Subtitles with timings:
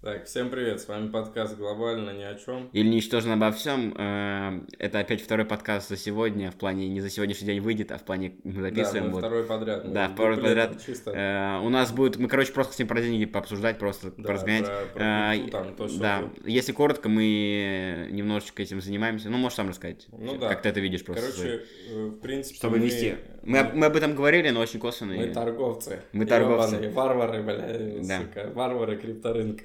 [0.00, 2.68] Так, всем привет, с вами подкаст «Глобально ни о чем».
[2.72, 3.92] Или «Ничтожно обо всем».
[3.98, 7.98] Э, Это опять второй подкаст за сегодня, в плане не за сегодняшний день выйдет, а
[7.98, 9.06] в плане мы Да, записываем.
[9.06, 9.18] мы вот.
[9.18, 9.84] второй подряд.
[9.84, 10.80] мы Да, второй подряд.
[10.86, 11.10] Чисто.
[11.10, 14.66] Э, У нас будет, мы, короче, просто хотим про деньги пообсуждать, просто Да, поразгонять.
[14.66, 16.46] про- про крипту там, то, что да, тут.
[16.46, 19.30] если коротко, мы немножечко этим занимаемся.
[19.30, 20.48] Ну, можешь сам рассказать, Ну да.
[20.48, 21.24] как ты это видишь просто.
[21.32, 23.16] Короче, э, в принципе, чтобы мы- вести.
[23.42, 25.14] Мы, об- мы об этом говорили, но очень косвенно.
[25.14, 26.02] Мы торговцы.
[26.12, 26.74] Мы торговцы.
[26.76, 28.18] Ёбаные варвары, бля, Да.
[28.20, 29.64] сука, варвары крипторынка.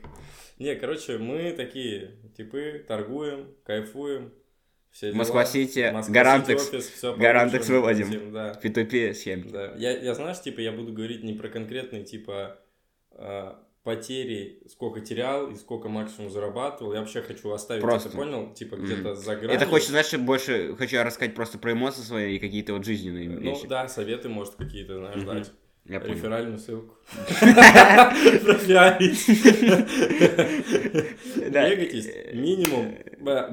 [0.63, 4.31] Не, короче, мы такие типы, торгуем, кайфуем.
[4.91, 5.17] Все дела.
[5.17, 8.05] Москва-Сити, Москва-Сити Гарантекс, офис, Гарантекс выводим.
[8.05, 8.57] хотим, Да.
[8.63, 9.49] P2P схемки.
[9.51, 9.73] Да.
[9.75, 12.59] Я, я, знаешь, типа, я буду говорить не про конкретные, типа,
[13.11, 16.93] э, потери, сколько терял и сколько максимум зарабатывал.
[16.93, 18.07] Я вообще хочу оставить, Просто.
[18.09, 18.53] это понял?
[18.53, 19.51] Типа, где-то за гранью.
[19.55, 23.39] Это хочется, знаешь, больше хочу рассказать просто про эмоции свои и какие-то вот жизненные Ну,
[23.41, 23.67] вещи.
[23.67, 25.25] да, советы, может, какие-то, знаешь, Мгм.
[25.25, 25.51] дать.
[25.85, 26.13] Я понял.
[26.15, 26.95] Реферальную ссылку.
[31.35, 32.07] Двигайтесь.
[32.33, 32.95] Минимум.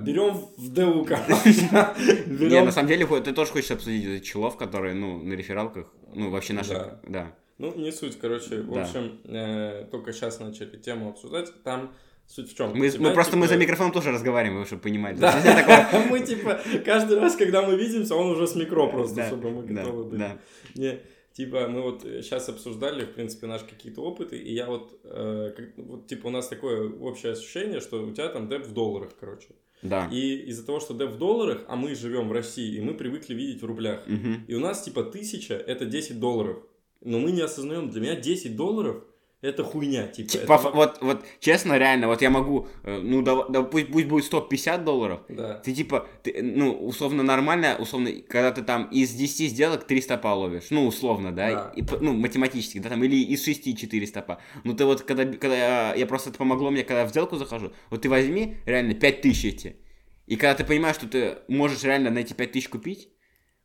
[0.05, 4.95] Берем в ДУ, Не, Берем на самом деле, ты тоже хочешь обсудить этих челов, которые,
[4.95, 7.35] ну, на рефералках, ну, вообще наши, Да.
[7.59, 8.63] Ну, не суть, короче.
[8.63, 11.53] В общем, э, только сейчас начали тему обсуждать.
[11.63, 11.93] Там
[12.27, 12.73] суть в чем?
[12.75, 15.19] Мы, мы просто мы за микрофоном тоже разговариваем, чтобы понимать.
[15.19, 19.27] Да, такое- мы типа каждый раз, когда мы видимся, он уже с микро просто, Да,
[19.27, 20.19] чтобы мы да, готовы были.
[20.21, 20.39] да.
[20.75, 21.01] Не,
[21.45, 25.77] типа, мы вот сейчас обсуждали, в принципе, наши какие-то опыты, и я вот, э, как-
[25.77, 29.49] вот, типа, у нас такое общее ощущение, что у тебя там деп в долларах, короче.
[29.83, 30.09] Да.
[30.13, 33.35] И из-за того, что деп в долларах, а мы живем в России, и мы привыкли
[33.35, 34.07] видеть в рублях.
[34.07, 34.45] Мгм.
[34.49, 36.57] И у нас, типа, тысяча– это 10 долларов.
[37.03, 39.05] Но мы не осознаем, для меня 10 долларов–
[39.43, 40.31] это хуйня, типа.
[40.33, 44.07] Т- это Вот, вот, честно, реально, вот я могу, э, ну, да, да, пусть, пусть
[44.07, 45.55] будет 150 долларов, Да.
[45.55, 50.35] ты типа, ты, ну, условно нормально, условно, когда ты там из 10 сделок 3 стопа
[50.35, 51.73] ловишь, ну, условно, да, Да.
[51.77, 54.41] И, ну, математически, да, там, или из 6 4 стопа.
[54.65, 57.73] Ну, ты вот, когда, когда я, я просто, это помогло мне, когда в сделку захожу,
[57.91, 59.77] вот ты возьми, реально, 5000 эти,
[60.27, 63.09] и когда ты понимаешь, что ты можешь реально на эти 5000 купить,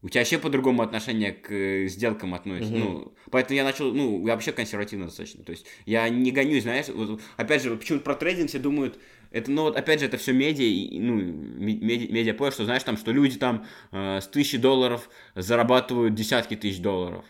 [0.06, 2.72] у тебя вообще по-другому отношение к э, сделкам относится.
[2.72, 2.80] Мгм.
[2.80, 5.44] Ну, поэтому я начал, ну, я вообще консервативно достаточно.
[5.44, 9.00] То есть я не гонюсь, знаешь, вот, опять же, почему-то про трейдинг все думают,
[9.32, 12.98] это, ну, вот, опять же, это все медиа, ну, ми- меди- медиа что, знаешь, там,
[12.98, 17.26] что люди там э, с тысячи долларов зарабатывают десятки тысяч долларов.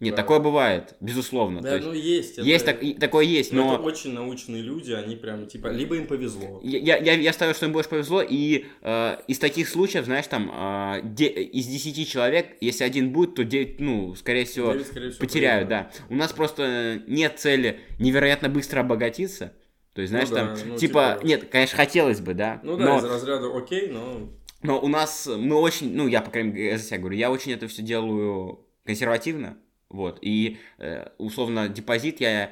[0.00, 0.22] Нет, Да.
[0.22, 1.60] такое бывает, безусловно.
[1.60, 2.38] Да, есть, ну есть.
[2.38, 3.74] есть это- так- и такое есть, но но...
[3.74, 6.60] это очень научные люди, они прям, типа, либо им повезло.
[6.62, 10.52] Я, я, я ставлю, что им больше повезло, и э, из таких случаев, знаешь, там,
[10.54, 15.10] э, де- из 10 человек, если один будет, то 9, ну, скорее всего, Девять, скорее
[15.10, 15.96] всего, потеряют, проиграют.
[16.08, 16.14] да.
[16.14, 19.52] У нас просто нет цели невероятно быстро обогатиться,
[19.94, 22.76] то есть, знаешь, Ну да, там, ну, типа, типа- нет, конечно, хотелось бы, да, Ну
[22.76, 24.28] да, но, из разряда окей, но...
[24.62, 27.50] но у нас, мы очень, ну, я, по крайней мере, за себя говорю, я очень
[27.50, 29.58] это все делаю консервативно,
[29.90, 32.50] вот, и, э, условно, депозит я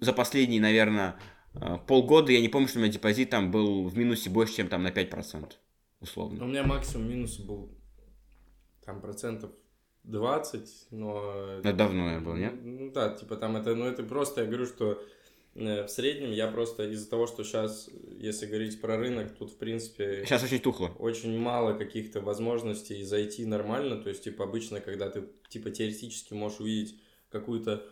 [0.00, 1.16] за последние, наверное,
[1.54, 4.68] э, полгода, я не помню, что у меня депозит там был в минусе больше, чем
[4.68, 5.52] там на 5%,
[6.00, 6.44] условно.
[6.44, 7.76] У меня максимум минус был
[8.84, 9.50] там процентов
[10.04, 11.58] 20, но...
[11.58, 12.54] Это давно, наверное, был, нет?
[12.62, 15.02] Ну да, типа там это, ну это просто, я говорю, что
[15.54, 20.24] в среднем я просто из-за того, что сейчас, если говорить про рынок, тут в принципе
[20.24, 20.88] Сейчас очень тухло.
[20.98, 23.96] очень мало каких-то возможностей зайти нормально.
[24.02, 26.98] То есть, типа, обычно, когда ты, типа, теоретически можешь увидеть
[27.30, 27.86] какую-то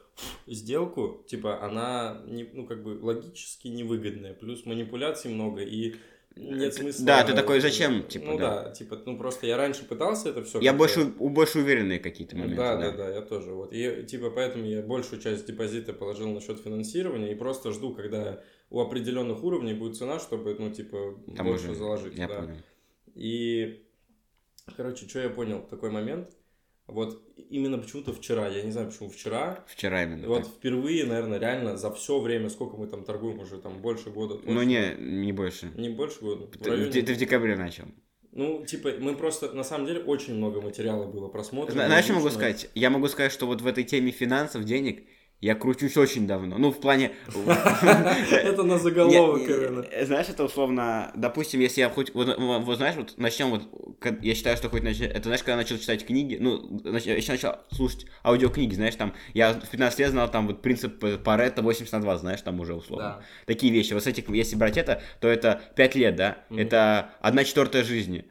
[0.47, 4.35] сделку, типа, она, не, ну, как бы, логически невыгодная.
[4.35, 5.97] Плюс манипуляций много, и
[6.37, 7.05] нет смысла...
[7.07, 8.65] Да, ты такой, зачем, типа, ну, да.
[8.65, 8.71] да.
[8.71, 12.57] типа, ну, просто я раньше пытался это все Я больше, у- больше уверенные какие-то моменты,
[12.57, 12.91] да, да.
[12.93, 13.53] да, да, я тоже.
[13.53, 13.73] Вот.
[13.73, 18.43] И типа поэтому я большую часть депозита положил на счет финансирования и просто жду, когда
[18.71, 22.17] у определенных уровней будет цена, чтобы, ну, типа, Там больше уже- заложить.
[22.17, 22.37] Я да.
[22.41, 22.57] понял.
[23.15, 23.85] И,
[24.77, 26.31] короче, что я понял, такой момент.
[26.91, 30.27] Вот именно почему-то вчера, я не знаю, почему вчера, Вчера именно.
[30.29, 30.53] вот так.
[30.53, 34.35] впервые, наверное, реально за все время, сколько мы там торгуем, уже там больше года.
[34.35, 34.61] Ну точно.
[34.63, 35.71] не, не больше.
[35.77, 36.47] Не больше года.
[36.47, 37.85] Ты, в районе- ты в декабре начал.
[38.33, 41.73] Ну, типа, мы просто, на самом деле, очень много материала было просмотрено.
[41.81, 42.71] Зна- Знаешь, что могу сказать?
[42.77, 45.05] Я могу сказать, что вот в этой теме финансов, денег,
[45.41, 46.59] я кручусь очень давно.
[46.59, 47.13] Ну, в плане...
[48.31, 49.81] Это на заголовок, именно.
[49.91, 52.27] э, Знаешь, это условно, допустим, если я хоть, вот,
[52.77, 53.63] знаешь, вот начнем вот,
[54.21, 57.57] я считаю, что хоть начнем, это знаешь, когда начал читать книги, ну, я еще начал
[57.73, 62.01] слушать аудиокниги, знаешь, там, я в 15 лет знал там вот принцип Паретта 80 на
[62.03, 63.07] 20, знаешь, там уже условно.
[63.47, 67.45] Такие вещи, вот с этих, если брать это, то это 5 лет, да, это 1
[67.45, 68.27] четвертая жизни.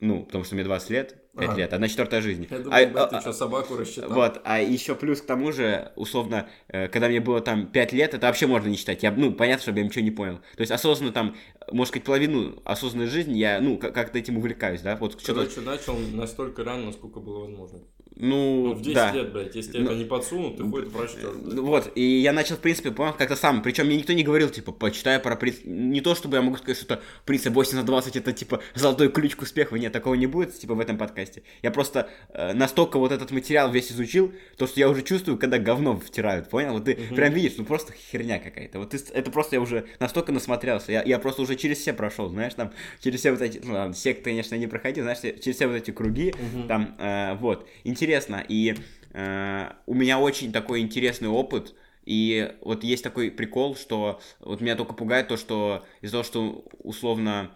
[0.00, 1.58] Ну, потому что мне 20 лет, 5 Ага.
[1.58, 2.48] лет, 1 четвертая жизни.
[2.50, 4.10] Я А- думаю, бля, а- ты что, собаку рассчитал?
[4.10, 8.14] вот, а еще плюс к тому же, условно, э, когда мне было там 5 лет,
[8.14, 9.02] это вообще можно не считать.
[9.02, 10.38] Я, ну, понятно, чтобы я ничего не понял.
[10.56, 11.36] То есть осознанно там,
[11.70, 14.96] можно сказать, половину осознанной жизни я, ну, как- как-то этим увлекаюсь, да?
[14.96, 15.34] Вот что-то...
[15.40, 17.80] Короче, начал настолько рано, насколько было возможно.
[18.20, 19.12] Ну, Ну, в 10 да.
[19.12, 21.22] лет, блядь, если тебе Ну, это не подсунут, ты хоть прочтешь.
[21.40, 23.62] Ну, Вот, и я начал, в принципе, понял, как-то сам.
[23.62, 25.64] Причем мне никто не говорил, типа, почитай про принцип.
[25.64, 29.08] Не то, чтобы я могу сказать, что это принцип 8 на 20 это, типа, золотой
[29.08, 29.76] ключ к успеху.
[29.76, 31.42] Нет, такого не будет, типа, в этом подкасте.
[31.62, 35.58] Я просто э, настолько вот этот материал весь изучил, то, что я уже чувствую, когда
[35.58, 36.72] говно втирают, понял?
[36.72, 38.80] Вот ты прям видишь, ну, просто херня какая-то.
[38.80, 40.90] Вот ты, это просто я уже настолько насмотрелся.
[40.90, 43.94] Я, я просто уже через все прошел, знаешь, там, через все вот эти, ну, ладно,
[44.24, 46.34] конечно, не проходил, знаешь, через все вот эти круги,
[46.66, 47.68] там, э, вот.
[47.84, 48.07] Интересно,
[48.48, 48.76] и
[49.12, 51.74] э, у меня очень такой интересный опыт,
[52.04, 56.64] и вот есть такой прикол, что вот меня только пугает то, что из-за того, что
[56.78, 57.50] условно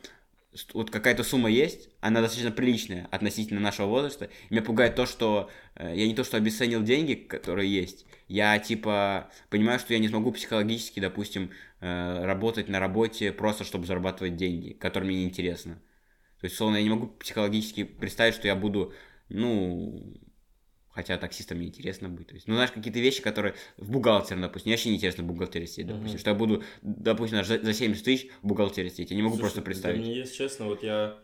[0.75, 4.27] вот какая-то сумма есть, она достаточно приличная относительно нашего возраста.
[4.27, 8.59] И меня пугает то, что э, я не то, что обесценил деньги, которые есть, я
[8.59, 11.51] типа понимаю, что я не смогу психологически, допустим,
[11.81, 15.75] э, работать на работе просто, чтобы зарабатывать деньги, которые мне неинтересно.
[16.41, 18.93] То есть, условно, я не могу психологически представить, что я буду,
[19.29, 20.15] ну,
[20.93, 22.29] хотя таксистом мне интересно быть.
[22.29, 25.27] То есть, ну, знаешь, какие-то вещи, которые в бухгалтере, допустим, мне вообще не интересно в
[25.27, 26.19] бухгалтере сидеть, допустим, Мгм.
[26.19, 29.43] что я буду, допустим, за за 70 тысяч в бухгалтере сидеть, я не могу Слушай,
[29.43, 30.01] просто да представить.
[30.01, 31.19] мне, если честно, вот я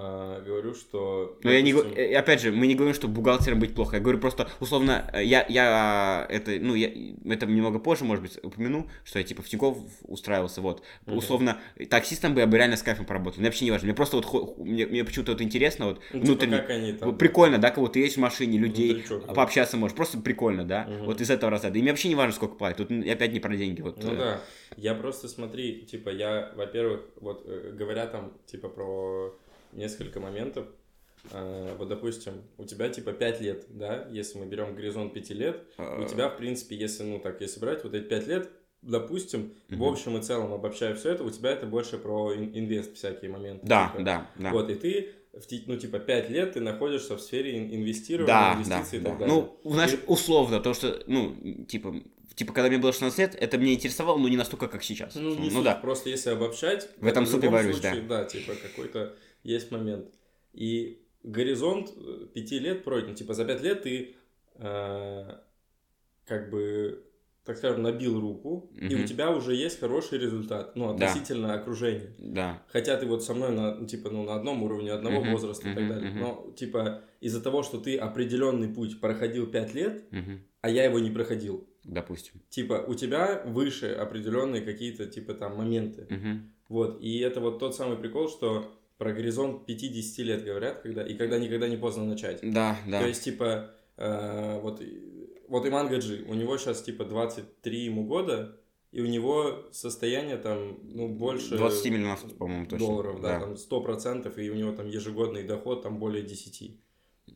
[0.00, 1.36] а, говорю, что...
[1.42, 3.96] Но я не, э, опять же, мы не говорим, что бухгалтером быть плохо.
[3.96, 6.88] Я говорю просто, условно, э, я, я это, ну, я,
[7.24, 10.84] это немного позже, может быть, упомяну, что я типа в Тинькофф устраивался, вот.
[11.06, 11.18] Мгм.
[11.18, 11.60] Условно,
[11.90, 13.40] таксистом бы я бы реально с кайфом поработал.
[13.40, 13.86] Мне вообще не важно.
[13.86, 16.58] Мне просто вот, мне, мне почему-то вот интересно, вот, ну, типа, внутренне.
[16.58, 17.18] как они там...
[17.18, 19.32] Прикольно, да, кого ты едешь в машине, людей, Внутричок, да.
[19.34, 21.06] пообщаться можешь, просто прикольно, да, Мгм.
[21.06, 21.76] вот из этого разряда.
[21.76, 24.00] И мне вообще не важно, сколько платят, тут опять не про деньги, вот.
[24.00, 24.40] Ну э, да,
[24.76, 29.34] я просто смотри, типа, я, во-первых, вот э, говоря там, типа, про
[29.72, 30.66] несколько моментов,
[31.32, 35.62] э, вот, допустим, у тебя, типа, 5 лет, да, если мы берем горизонт 5 лет,
[35.78, 38.50] э, у тебя, в принципе, если, ну, так, если брать вот эти 5 лет,
[38.82, 42.94] допустим, в общем и целом, обобщая все это, у тебя это больше про ин- инвест
[42.94, 43.66] всякие моменты.
[43.66, 44.04] Да, типа.
[44.04, 44.50] да, да.
[44.52, 48.54] Вот, и ты, в ну, типа, 5 лет ты находишься в сфере ин- инвестирования, Да,
[48.54, 49.10] да, инвестиций и да.
[49.10, 49.34] так далее.
[49.64, 51.94] Ну, знаешь, И- условно, то, что, ну, типа,
[52.34, 55.16] типа, когда мне было 16 лет, это меня интересовало, но не настолько, как сейчас.
[55.16, 55.74] Ну, не ну суть, да.
[55.74, 58.24] просто если обобщать, В этом то супе варюсь, случае, да.
[58.24, 59.16] типа какой-то
[59.48, 60.06] есть момент.
[60.52, 64.14] И горизонт э, пяти лет пройден, типа за пять лет ты
[64.54, 65.24] э,
[66.26, 67.04] как бы,
[67.44, 71.06] так скажем, набил руку, и у тебя уже есть хороший результат, ну, Да.
[71.06, 72.14] относительно окружения.
[72.18, 72.62] Да.
[72.68, 75.70] Хотя ты вот со мной на, ну, типа, ну, на одном уровне, одного Мгм, возраста
[75.70, 76.12] и так далее.
[76.12, 80.40] Но, типа, из-за того, что ты определенный путь проходил пять лет, Мгм.
[80.60, 82.42] а я его не проходил, Допустим.
[82.50, 86.06] типа, у тебя выше определенные какие-то, типа, там, моменты.
[86.10, 86.52] Мгм.
[86.68, 91.14] Вот, и это вот тот самый прикол, что про горизонт 50 лет говорят, когда, и
[91.14, 92.40] когда никогда не поздно начать.
[92.42, 93.00] Да, да.
[93.00, 94.82] То есть, типа, э, вот,
[95.48, 98.56] вот Иман Гаджи, у него сейчас, типа, 23 ему года,
[98.90, 102.86] и у него состояние там, ну, больше 20 миллионов, по-моему, точно.
[102.86, 106.80] долларов, да, там 100%, и у него там ежегодный доход там более 10.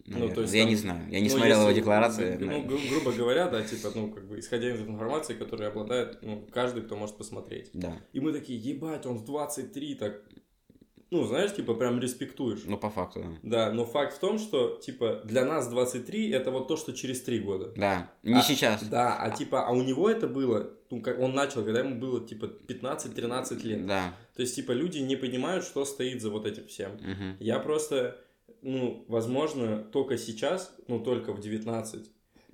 [0.06, 0.35] Наверное.
[0.35, 1.11] то есть я там- не знаю.
[1.11, 2.37] Я не Ну, смотрел его если, декларации.
[2.41, 6.44] Ну, гру- грубо говоря, да, типа, ну, как бы, исходя из информации, которой обладает, ну,
[6.50, 7.70] каждый, кто может посмотреть.
[7.73, 7.97] Да.
[8.12, 10.23] И мы такие, ебать, он в 23 так...
[11.12, 12.62] Ну, знаешь, типа, прям респектуешь.
[12.64, 13.67] Ну, по факту, да.
[13.67, 17.20] Да, но факт в том, что, типа, для нас 23 это вот то, что через
[17.20, 17.70] 3 года.
[17.76, 18.11] Да.
[18.23, 18.82] Не А, сейчас.
[18.85, 22.26] Да, а типа, а у него это было, ну, как он начал, когда ему было,
[22.26, 23.87] типа, 15-13 лет.
[23.87, 24.14] Да.
[24.35, 26.93] То есть, типа, люди не понимают, что стоит за вот этим всем.
[26.93, 27.37] Мгм.
[27.41, 28.17] Я просто,
[28.62, 32.11] ну, возможно, только сейчас, ну, только в 19.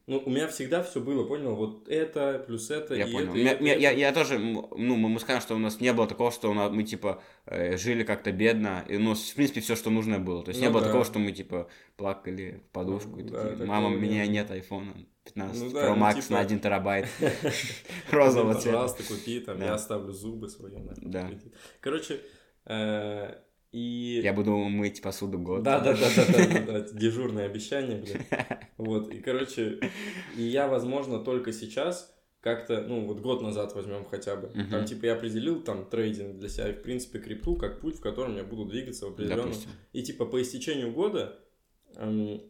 [0.09, 1.55] Ну, у меня всегда все было, понял?
[1.55, 3.29] Вот это, плюс это, Я и понял.
[3.29, 4.01] это, и меня- это, я, это.
[4.01, 6.83] я тоже, ну, мы, мы скажем, что у нас не было такого, что нас, мы,
[6.83, 10.43] типа, э, жили как-то бедно, и, ну, в принципе, все, что нужно было.
[10.43, 10.87] То есть, не Ну было да.
[10.89, 14.33] такого, что мы, типа, плакали в подушку, и Ну, такие, да, мама, у меня не
[14.33, 14.95] нет айфона
[15.25, 17.07] 15 Ну да, Pro ну, Max типа- на 1 терабайт
[18.11, 18.79] розового Ну, цвета.
[18.79, 20.73] Пожалуйста, купи, там, я оставлю зубы свои.
[21.03, 21.31] Да.
[21.81, 22.21] Короче,
[22.67, 23.35] э,
[23.73, 24.21] и...
[24.23, 25.63] Я буду мыть посуду год.
[25.63, 28.23] Да, да, да, да, да, да, дежурное обещание, блин.
[28.79, 29.81] Вот, и, короче,
[30.37, 34.49] и я, возможно, только сейчас как-то, ну, вот год назад возьмем хотя бы.
[34.55, 34.71] Мгм.
[34.71, 38.01] Там, типа, я определил там трейдинг для себя, и, в принципе, крипту как путь, в
[38.01, 39.47] котором я буду двигаться в определенном...
[39.47, 39.71] Допустим.
[39.93, 41.41] И, типа, по истечению года,
[41.97, 42.41] эм,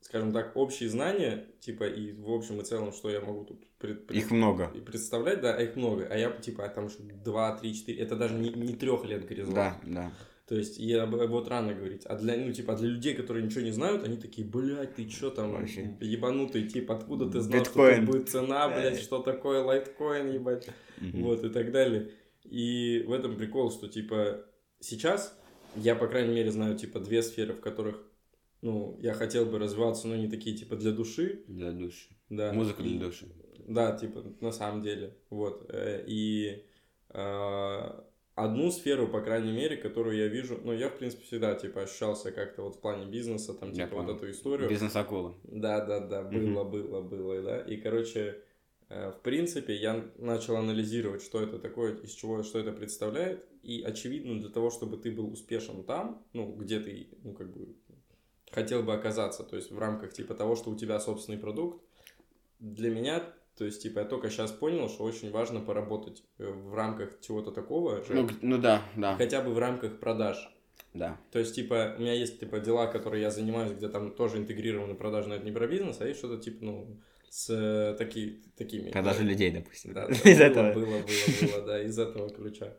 [0.00, 4.06] скажем так, общие знания, типа, и в общем и целом, что я могу тут пред-
[4.08, 4.70] пред- Их много.
[4.74, 6.06] и представлять, да, их много.
[6.10, 9.26] А я, типа, а там еще 2, 3, 4, это даже не, не трех лет
[9.26, 9.54] горизонт.
[9.54, 10.12] Да, да.
[10.50, 12.02] То есть, я об- вот рано говорить.
[12.06, 15.30] А для, ну, типа, для людей, которые ничего не знают, они такие, блядь, ты чё
[15.30, 15.96] там, Вообще.
[16.00, 17.92] ебанутый, типа, откуда ты знал, Биткоин.
[17.94, 22.10] что тут будет цена, блядь, что такое лайткоин, ебать, вот, и так далее.
[22.42, 24.44] И в этом прикол, что, типа,
[24.80, 25.38] сейчас
[25.76, 28.02] я, по крайней мере, знаю, типа, две сферы, в которых,
[28.60, 32.08] ну, я хотел бы развиваться, но не такие, типа, для души, Для души.
[32.28, 32.52] да.
[32.52, 33.28] Музыка для души.
[33.68, 35.64] да, типа, на самом деле, вот.
[35.68, 36.64] э, И
[37.10, 38.00] э,
[38.34, 42.32] одну сферу, по крайней мере, которую я вижу, ну, я, в принципе, всегда, типа, ощущался
[42.32, 44.16] как-то вот в плане бизнеса, там, Я типа, вот понял.
[44.16, 44.68] эту историю.
[44.68, 45.34] Бизнес-акула.
[45.44, 46.54] Да, да, да, Мгм.
[46.54, 47.60] было, было, было, да.
[47.60, 48.42] И, короче,
[48.88, 53.44] э, в принципе, я начал анализировать, что это такое, из чего, что это представляет.
[53.62, 57.74] И, очевидно, для того, чтобы ты был успешен там, ну, где ты, ну, как бы,
[58.50, 61.84] хотел бы оказаться, то есть в рамках, типа, того, что у тебя собственный продукт,
[62.58, 63.22] для меня,
[63.60, 67.50] то есть, типа, я только сейчас понял, что очень важно поработать э, в рамках чего-то
[67.50, 70.48] такого же, Ну, ну да, да, хотя бы в рамках продаж.
[70.94, 71.20] да.
[71.30, 74.94] То есть, типа, у меня есть, типа, дела, которые я занимаюсь, где там тоже интегрированы
[74.94, 76.96] продажи, но это не про бизнес, а есть что-то, типа, ну,
[77.28, 78.90] с э, таки, такими...
[78.90, 79.92] Продажи людей, допустим.
[79.92, 80.72] Да, Из да, этого.
[80.72, 82.72] было, было, было, было, да, из этого ключа.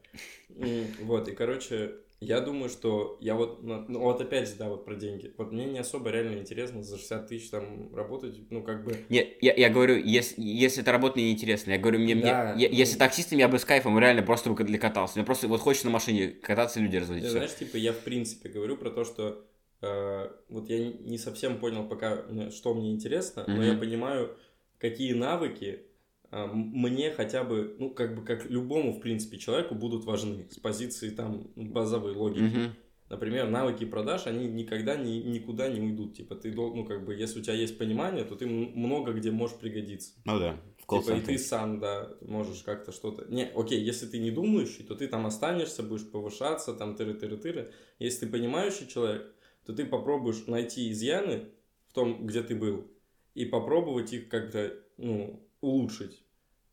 [1.01, 4.95] Вот, и, короче, я думаю, что я вот, ну, вот опять же, да, вот про
[4.95, 5.33] деньги.
[5.37, 8.95] Вот мне не особо реально интересно за 60 тысяч там работать, ну, как бы...
[9.09, 12.53] Не, я, я говорю, если, если эта работа мне неинтересна, я говорю, мне, мне- Да,
[12.55, 12.75] я- ну.
[12.75, 15.17] если таксистом, я бы с кайфом реально просто бы катался.
[15.17, 17.23] Мне просто вот хочется на машине кататься, люди разводить.
[17.23, 17.37] Ты всё.
[17.39, 19.43] знаешь, типа, я в принципе говорю про то, что
[19.81, 23.63] э, вот я не- совсем понял пока, мне- что мне интересно, но Мгм.
[23.63, 24.37] я понимаю,
[24.77, 25.87] какие навыки
[26.31, 31.09] мне хотя бы, ну, как бы, как любому, в принципе, человеку будут важны с позиции
[31.09, 32.43] там базовой логики.
[32.43, 32.75] Мгм.
[33.09, 36.15] Например, навыки продаж, они никогда ни, никуда не уйдут.
[36.15, 39.57] Типа, ты ну, как бы, если у тебя есть понимание, то ты много где можешь
[39.57, 40.13] пригодиться.
[40.23, 43.25] Ну да, в Типа, и ты сам, да, можешь как-то что-то...
[43.29, 47.73] Не, окей, если ты не думающий, то ты там останешься, будешь повышаться, там тыры-тыры-тыры.
[47.99, 49.35] Если ты понимающий человек,
[49.65, 51.49] то ты попробуешь найти изъяны
[51.89, 52.87] в том, где ты был,
[53.33, 56.23] и попробовать их как-то, ну, улучшить.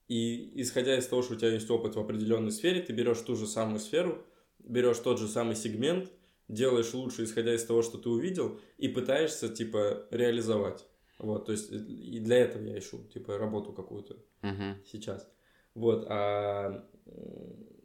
[0.09, 3.37] И исходя из того, что у тебя есть опыт в определенной сфере, ты берешь ту
[3.37, 4.25] же самую сферу,
[4.59, 6.11] берешь тот же самый сегмент,
[6.49, 10.87] делаешь лучше, исходя из того, что ты увидел, и пытаешься, типа, реализовать.
[11.18, 14.83] Вот, то есть, и для этого я ищу, типа, работу какую-то Мгм.
[14.87, 15.30] сейчас.
[15.75, 16.88] Вот, а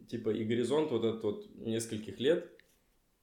[0.07, 2.49] типа и горизонт вот этот вот нескольких лет,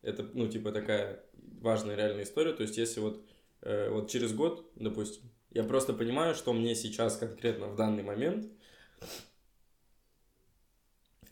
[0.02, 1.24] это, ну, типа такая
[1.60, 2.52] важная реальная история.
[2.52, 3.24] То есть, если вот,
[3.62, 8.46] э, вот через год, допустим, я просто понимаю, что мне сейчас конкретно в данный момент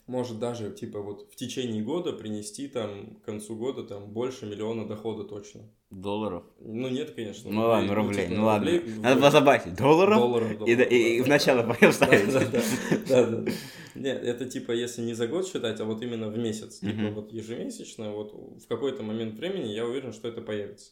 [0.07, 4.87] может даже, типа, вот в течение года принести там к концу года там больше миллиона
[4.87, 5.61] дохода точно.
[5.91, 6.43] Долларов.
[6.59, 7.51] Ну, нет, конечно.
[7.51, 8.71] Ну ладно, рублей, типа, ну ладно.
[8.71, 9.75] рублей, Надо в- было забавить.
[9.75, 10.17] Долларов?
[10.19, 11.33] Долларов, И, долларов, да- и- да, в да.
[11.33, 12.33] начало поем ставить.
[12.33, 12.61] Да, да,
[13.09, 13.51] да, да, да.
[13.95, 16.79] Нет, это типа, если не за год считать, а вот именно в месяц.
[16.79, 20.91] Типа вот ежемесячно, вот в какой-то момент времени я уверен, что это появится.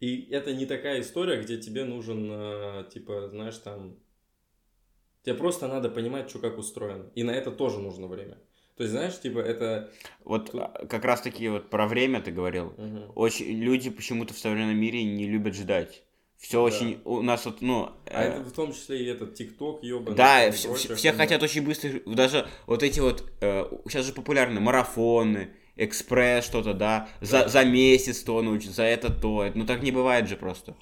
[0.00, 3.96] И это не такая история, где тебе нужен, э, типа, знаешь, там...
[5.22, 7.10] Тебе просто надо понимать, что как устроено.
[7.14, 8.36] И на это тоже нужно время.
[8.76, 9.90] То есть, знаешь, типа, это...
[10.24, 12.74] Вот а, как раз таки вот про время ты говорил.
[12.76, 13.12] Мгм.
[13.14, 16.02] Очень люди почему-то в современном мире не любят ждать.
[16.36, 16.62] Все Да.
[16.64, 20.16] очень у нас вот ну А э, это в том числе и этот ТикТок, ёбаный.
[20.16, 25.54] Да, и все, хотят очень быстро, даже вот эти вот, э, сейчас же популярны марафоны,
[25.76, 30.28] экспресс что-то, да, за, за месяц то научиться, за это то, ну так не бывает
[30.28, 30.76] же просто.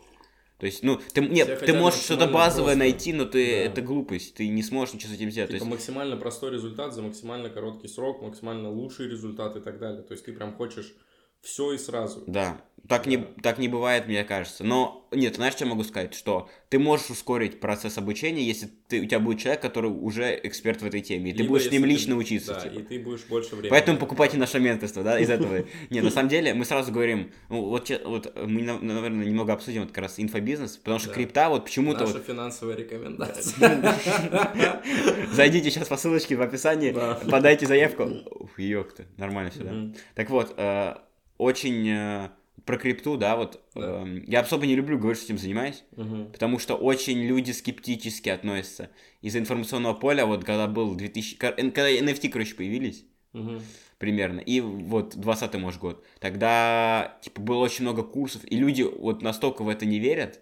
[0.59, 2.79] То есть, ну, ты, нет, Все ты можешь что-то базовое просто.
[2.79, 3.57] найти, но ты, Да.
[3.65, 5.51] это глупость, ты не сможешь ничего с этим сделать.
[5.51, 9.81] То Типа есть, максимально простой результат за максимально короткий срок, максимально лучший результат и так
[9.81, 10.03] далее.
[10.03, 10.95] То есть ты прям хочешь
[11.43, 12.25] все и сразу.
[12.27, 13.27] Да, так, Не, Да.
[13.43, 14.65] так не бывает, мне кажется.
[14.65, 16.15] Но, нет, знаешь, что я могу сказать?
[16.15, 20.83] Что ты можешь ускорить процесс обучения, если ты, у тебя будет человек, который уже эксперт
[20.83, 22.55] в этой теме, и ты Либо будешь с ним лично ты- учиться.
[22.55, 22.81] Да, типа.
[22.81, 23.71] и ты будешь больше времени.
[23.71, 25.65] Поэтому покупайте наше менторство, да, из этого.
[25.91, 29.83] Не, на самом деле, мы сразу говорим, ну, вот, вот мы, на- наверное, немного обсудим
[29.83, 31.15] вот как раз инфобизнес, потому что Да.
[31.15, 32.27] крипта вот почему-то Наша вот...
[32.27, 33.95] финансовая рекомендация.
[35.33, 37.21] Зайдите сейчас по ссылочке в описании, Да.
[37.31, 38.05] подайте заявку.
[38.31, 39.93] Ух, ёпта, нормально все, да.
[40.15, 40.95] Так вот, э,
[41.43, 42.31] очень э,
[42.65, 44.03] про крипту, да, вот, Да.
[44.03, 46.33] эм, я особо не люблю говорить, что этим занимаюсь, Мгм.
[46.33, 51.73] потому что очень люди скептически относятся из-за информационного поля, вот когда был 2000, ка- н-
[51.73, 53.61] когда NFT, короче, появились, Мгм.
[53.99, 54.41] примерно.
[54.41, 56.05] И вот 20 может, год.
[56.21, 60.41] Тогда, типа, было очень много курсов, и люди вот настолько в это не верят,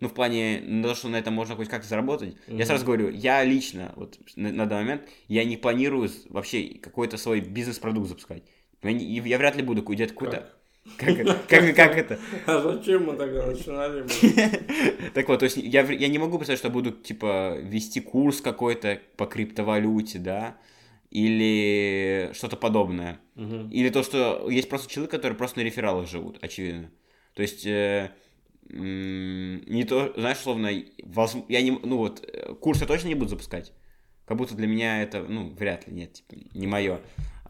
[0.00, 2.34] ну, в плане, на то, что на этом можно хоть как-то заработать.
[2.48, 2.64] Я Мгм.
[2.66, 7.40] сразу говорю, я лично, вот на, на данный момент, я не планирую вообще какой-то свой
[7.40, 8.42] бизнес-продукт запускать.
[8.82, 10.48] Я, не- я вряд ли буду где-то какой-то...
[10.96, 11.34] Как это?
[11.48, 12.18] Как, как это?
[12.46, 14.04] А зачем мы тогда начинали?
[15.14, 19.00] Так вот, то есть я, я не могу представить, что буду, типа, вести курс какой-то
[19.16, 20.56] по криптовалюте, да,
[21.10, 23.20] или что-то подобное.
[23.70, 26.90] Или то, что есть просто человек, которые просто на рефералах живут, очевидно.
[27.34, 28.10] То есть, э,
[28.68, 30.70] не то, знаешь, словно,
[31.02, 33.72] возм- я не, ну вот, э, курс я точно не буду запускать.
[34.26, 37.00] Как будто для меня это, ну, вряд ли, нет, типа, не мое.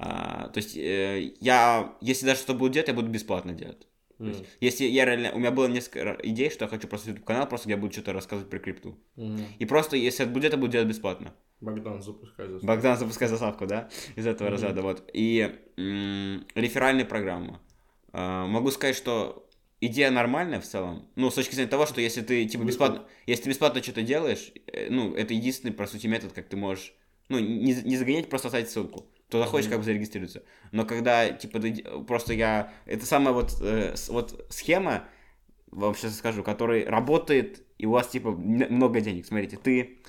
[0.03, 3.87] То есть, э, я, если даже что-то буду делать, я буду бесплатно делать.
[4.19, 4.45] То есть.
[4.61, 7.67] Если я реально, у меня было несколько идей, что я хочу просто YouTube канал, просто
[7.67, 8.97] где я буду что-то рассказывать про крипту.
[9.17, 9.45] Мгм.
[9.59, 11.35] И просто, если это будет, это буду делать бесплатно.
[11.61, 12.67] Богдан, запускай заставку.
[12.67, 13.89] Богдан, запускай заставку, да?
[14.17, 14.53] Из этого mm-hmm.
[14.53, 15.11] разряда, вот.
[15.13, 17.61] И м- реферальная программа.
[18.13, 19.49] А, могу сказать, что
[19.81, 21.09] идея нормальная в целом.
[21.17, 24.53] Ну, с точки зрения того, что если ты, типа, бесплатно, если ты бесплатно что-то делаешь,
[24.67, 26.95] э, ну, это единственный, по сути, метод, как ты можешь,
[27.29, 29.07] ну, не, не загонять, просто оставить ссылку.
[29.33, 29.71] То захочешь, mm-hmm.
[29.71, 30.43] как бы зарегистрироваться.
[30.73, 31.59] Но когда, типа,
[32.07, 32.71] просто я...
[32.85, 35.05] Это самая вот, э, вот схема,
[35.71, 39.25] вам сейчас скажу, которая работает, и у вас, типа, много денег.
[39.25, 40.03] Смотрите, ты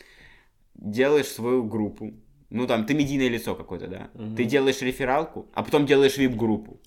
[0.76, 2.12] делаешь свою группу,
[2.50, 4.10] ну, там, ты медийное лицо какое-то, да?
[4.14, 4.36] Mm-hmm.
[4.36, 6.82] Ты делаешь рефералку, а потом делаешь вип-группу.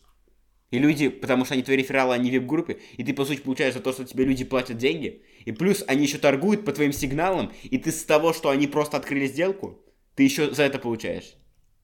[0.71, 3.73] И люди, потому что они твои рефералы, они в вип-группе, и ты, по сути, получаешь
[3.73, 7.51] за то, что тебе люди платят деньги, и плюс они еще торгуют по твоим сигналам,
[7.63, 9.81] и ты с того, что они просто открыли сделку,
[10.17, 11.35] ты еще за это получаешь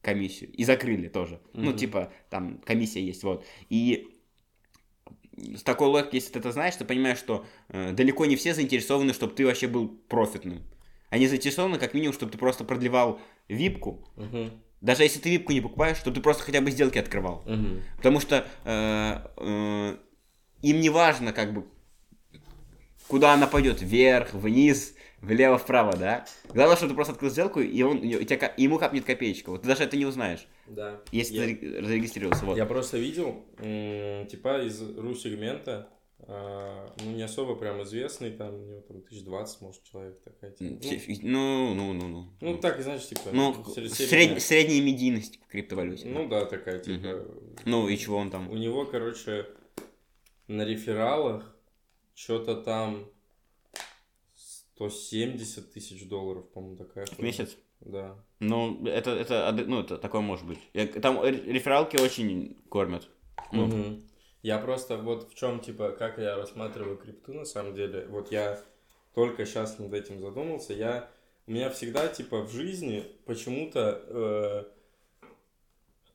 [0.03, 0.51] комиссию.
[0.51, 1.35] И закрыли тоже.
[1.35, 1.61] Mm-hmm.
[1.63, 3.43] Ну, типа, там комиссия есть, вот.
[3.69, 4.07] И
[5.35, 9.13] с такой логикой, если ты это знаешь, ты понимаешь, что э, далеко не все заинтересованы,
[9.13, 10.61] чтобы ты вообще был профитным.
[11.09, 14.51] Они заинтересованы, как минимум, чтобы ты просто продлевал випку, mm-hmm.
[14.83, 17.41] Даже если ты випку не покупаешь, то ты просто хотя бы сделки открывал.
[17.45, 17.81] Угу.
[17.95, 19.97] Потому что э, э,
[20.61, 21.65] им не важно, как бы,
[23.07, 24.93] куда она пойдет, вверх, вниз,
[25.23, 26.25] влево, вправо, да?
[26.53, 29.49] Главное, что ты просто открыл сделку, и, он, и тебя, ему капнет копеечка.
[29.49, 30.45] Вот ты даже это не узнаешь.
[30.67, 31.01] Да.
[31.11, 32.45] Если я, ты зарегистрировался.
[32.45, 32.57] Вот.
[32.57, 35.89] Я просто видел, типа из ру-сегмента,
[36.25, 40.51] а, ну, не особо прям известный, там, у него там 1020, может, человек такая.
[40.51, 40.79] Типа.
[41.23, 42.33] Ну, ну, ну, ну.
[42.39, 43.29] Ну, так, знаешь, типа...
[43.33, 46.07] Ну, средняя, средняя медийность в криптовалюте.
[46.07, 47.07] Ну, да, такая, типа...
[47.07, 47.31] Угу.
[47.65, 48.49] Ну, и чего он там?
[48.49, 49.47] У него, короче,
[50.47, 51.53] на рефералах
[52.15, 53.09] что-то там
[54.89, 57.05] 170 тысяч долларов, по-моему, такая.
[57.05, 57.57] В месяц?
[57.81, 58.15] Да.
[58.39, 60.59] Ну, это, это, ну, это такое может быть.
[61.01, 63.07] Там рефералки очень кормят.
[63.51, 63.65] Ну.
[63.65, 64.01] Угу.
[64.41, 68.05] Я просто вот в чем, типа, как я рассматриваю крипту на самом деле.
[68.07, 68.61] Вот я
[69.13, 70.73] только сейчас над этим задумался.
[70.73, 71.09] Я,
[71.47, 74.01] у меня всегда, типа, в жизни почему-то...
[74.07, 74.63] Э,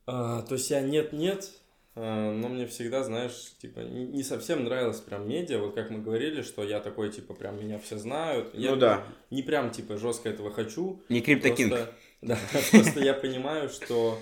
[0.06, 1.50] э, то есть я нет-нет,
[1.99, 5.59] но мне всегда, знаешь, типа, не, совсем нравилось прям медиа.
[5.59, 8.55] Вот как мы говорили, что я такой, типа, прям меня все знают.
[8.55, 9.07] Я ну да.
[9.31, 11.02] Не прям, типа, жестко этого хочу.
[11.09, 11.75] Не crypto king.
[12.21, 12.38] Да,
[12.71, 14.19] просто я понимаю, что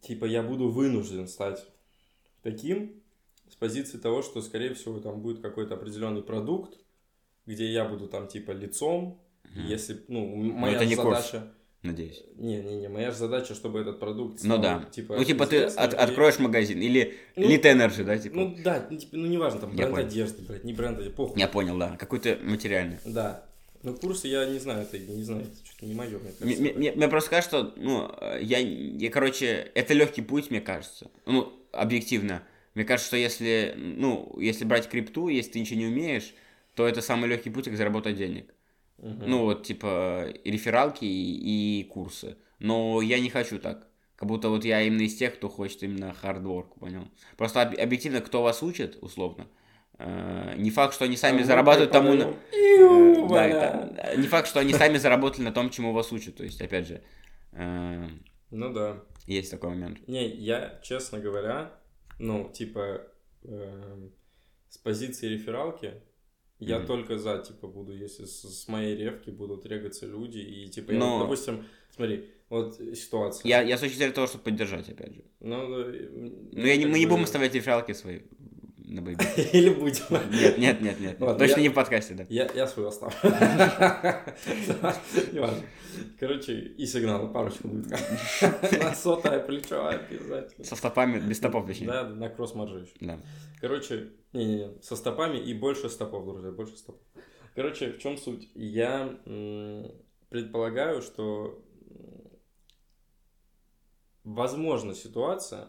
[0.00, 1.64] типа я буду вынужден стать
[2.42, 3.02] таким
[3.48, 6.78] с позиции того, что, скорее всего, там будет какой-то определенный продукт,
[7.46, 9.20] где я буду там типа лицом,
[9.54, 11.02] если, ну, моя задача...
[11.02, 11.34] Курс.
[11.82, 12.22] Надеюсь.
[12.36, 14.84] Не-не-не, моя же задача, чтобы этот продукт стал, Ну да.
[14.92, 18.36] Типа, ну, типа ты от, откроешь магазин или ну, Elite Energy, да, типа?
[18.36, 21.40] Ну да, ну, типа, ну неважно, там бренд одежды, брать, не бренд одежды, похуй.
[21.40, 21.96] Я понял, да.
[21.96, 22.98] Какой-то материальный.
[23.04, 23.44] Да.
[23.82, 26.44] Ну, курсы я не знаю, это не знаю, это что-то не мое, мне кажется.
[26.62, 31.10] Мне, мне, мне просто кажется, что, ну, я, я, короче, это легкий путь, мне кажется.
[31.26, 32.44] Ну, объективно.
[32.74, 36.32] Мне кажется, что если, ну, если брать крипту, если ты ничего не умеешь,
[36.76, 38.54] то это самый легкий путь к заработать денег.
[38.98, 39.24] Угу.
[39.26, 42.36] Ну, вот, типа, рефералки и, и курсы.
[42.58, 43.88] Но я не хочу так.
[44.16, 47.08] Как будто вот я именно из тех, кто хочет именно хардворк, понял?
[47.36, 49.48] Просто об, объективно, кто вас учит, условно,
[49.98, 52.14] э, не факт, что они сами а зарабатывают тому...
[52.14, 52.32] На...
[52.52, 56.36] Э, да, это, не факт, что они сами заработали на том, чему вас учат.
[56.36, 57.02] То есть, опять же...
[57.52, 58.06] Э,
[58.50, 59.02] ну да.
[59.26, 60.06] Есть такой момент.
[60.06, 61.72] Не, я, честно говоря,
[62.20, 63.02] ну, типа,
[63.42, 64.08] э,
[64.68, 65.94] с позиции рефералки,
[66.64, 66.68] mm-hmm.
[66.68, 70.92] я только за, типа, буду, если с, с моей ревки будут регаться люди, и, типа,
[70.92, 71.04] Но...
[71.04, 73.48] я, вот, допустим, смотри, вот ситуация.
[73.48, 75.24] Я, я с точки зрения того, чтобы поддержать, опять же.
[75.40, 78.20] Ну, ну, ну я не, мы не будем оставлять рефералки свои
[78.92, 79.24] на бэйби.
[79.52, 80.04] Или будем.
[80.30, 81.20] Нет, нет, нет, нет.
[81.20, 82.26] Ладно, Точно я, не в подкасте, да.
[82.28, 83.16] Я, я свой оставлю.
[85.32, 85.62] Неважно.
[86.18, 87.90] Короче, и сигнал, парочку будет.
[88.80, 90.64] На сотое плечо обязательно.
[90.64, 91.86] Со стопами, без стопов точнее.
[91.86, 92.92] Да, на кросс-марже еще.
[93.00, 93.18] Да.
[93.60, 97.02] Короче, не-не-не, со стопами и больше стопов, друзья, больше стопов.
[97.54, 98.50] Короче, в чем суть?
[98.54, 99.18] Я
[100.30, 101.62] предполагаю, что
[104.24, 105.68] возможна ситуация,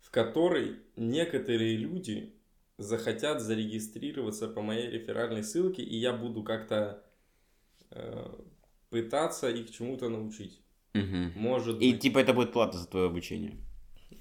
[0.00, 2.34] в которой некоторые люди
[2.78, 7.04] захотят зарегистрироваться по моей реферальной ссылке, и я буду как-то
[7.90, 8.26] э,
[8.90, 10.60] пытаться их чему-то научить.
[10.94, 11.32] Угу.
[11.36, 12.02] Может и быть.
[12.02, 13.56] типа это будет плата за твое обучение?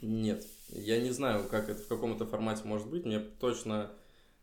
[0.01, 0.45] Нет.
[0.71, 3.05] Я не знаю, как это в каком-то формате может быть.
[3.05, 3.91] Мне точно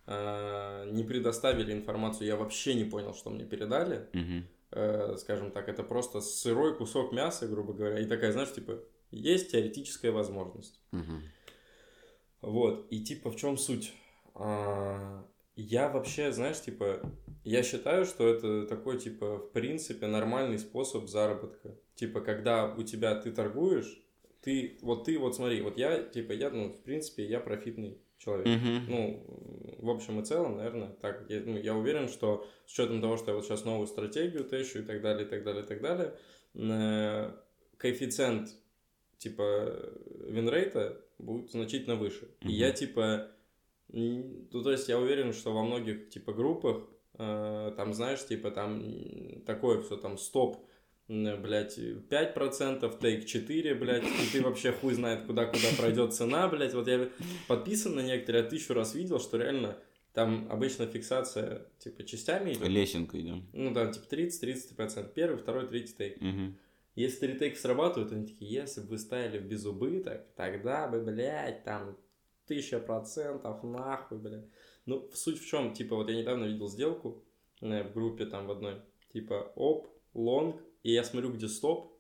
[0.07, 2.27] э, не предоставили информацию.
[2.27, 4.09] Я вообще не понял, что мне передали.
[4.13, 4.47] Угу.
[4.71, 7.99] Э, скажем так, это просто сырой кусок мяса, грубо говоря.
[8.01, 10.81] И такая, знаешь, типа, есть теоретическая возможность.
[10.93, 11.23] Угу.
[12.43, 13.93] Вот, и типа в чем суть?
[14.35, 15.25] А,
[15.57, 17.01] я вообще, знаешь, типа,
[17.45, 21.75] я считаю, что это такой, типа, в принципе, нормальный способ заработка.
[21.95, 24.01] Типа, когда у тебя ты торгуешь,
[24.49, 28.47] ты, вот ты, вот смотри, вот я, типа, я, ну, в принципе, я профитный человек.
[28.47, 28.81] Uh-huh.
[28.89, 33.19] Ну, в общем и целом, наверное, так, я, ну, я уверен, что с учетом того,
[33.19, 35.83] что я вот сейчас новую стратегию тещу и так далее, и так далее, и так
[35.83, 36.15] далее,
[36.55, 37.31] э,
[37.77, 38.49] коэффициент,
[39.19, 39.93] типа,
[40.27, 42.25] винрейта будет значительно выше.
[42.25, 42.49] Mm-hmm.
[42.49, 43.31] И я, типа,
[43.89, 49.43] ну, то есть я уверен, что во многих, типа, группах, э, там, знаешь, типа, там
[49.45, 50.57] такое все, там, стоп,
[51.09, 56.75] блядь, 5%, тейк 4, блядь, и ты вообще хуй знает, куда-куда пройдет цена, блядь.
[56.75, 57.09] Вот я
[57.47, 59.79] подписан на некоторые, а тысячу раз видел, что реально
[60.13, 62.69] там обычно фиксация, типа, частями идет.
[62.69, 63.41] Лесенкой, да.
[63.53, 65.13] Ну, да, типа 30-30%.
[65.15, 66.17] Первый, второй, третий тейк.
[66.17, 66.55] Угу.
[66.95, 71.65] Если три тейка срабатывают, они такие, если бы вы ставили в безубыток, тогда бы, блядь,
[71.65, 71.97] там,
[72.47, 74.49] тысяча процентов, нахуй, блядь.
[74.85, 77.25] Ну, суть в чем, типа, вот я недавно видел сделку
[77.61, 81.99] э, в группе там в одной, типа, оп, лонг, и я смотрю, где стоп,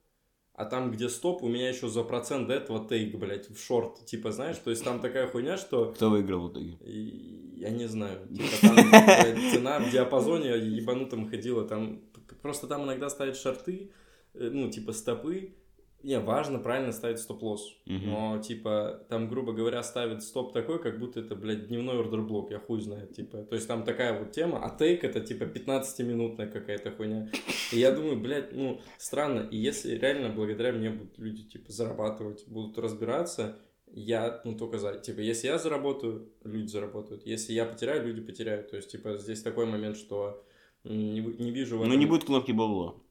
[0.58, 4.04] а там, где стоп, у меня еще за процент до этого тейк, блядь, в шорт.
[4.06, 5.92] Типа, знаешь, то есть там такая хуйня, что...
[5.92, 6.76] Кто выиграл в итоге?
[6.82, 8.26] Я не знаю.
[8.26, 11.64] Типа, там блядь, цена в диапазоне ебанутом ходила.
[11.64, 12.02] Там
[12.42, 13.92] просто там иногда ставят шорты,
[14.34, 15.54] э, ну, типа, стопы,
[16.02, 17.76] не, важно правильно ставить стоп-лосс.
[17.84, 18.06] Мгм.
[18.06, 22.60] Но, типа, там, грубо говоря, ставит стоп такой, как будто это, блядь, дневной ордерблок, я
[22.60, 23.38] хуй знаю, типа.
[23.38, 27.28] То есть там такая вот тема, а тейк это, типа, 15-минутная какая-то хуйня.
[27.72, 29.48] И я думаю, блядь, ну, странно.
[29.50, 33.58] И если реально благодаря мне будут люди, типа, зарабатывать, будут разбираться,
[33.92, 35.00] я, ну, только за.
[35.00, 37.26] Типа, если я заработаю, люди заработают.
[37.26, 38.70] Если я потеряю, люди потеряют.
[38.70, 40.44] То есть, типа, здесь такой момент, что
[40.84, 43.02] не, не вижу в Ну, не будет кнопки бабло.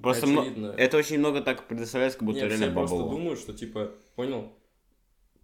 [0.00, 3.10] Просто мно- это очень много так предоставляется, как будто Нет, реально все просто бабло.
[3.12, 4.52] думают, что, типа, понял,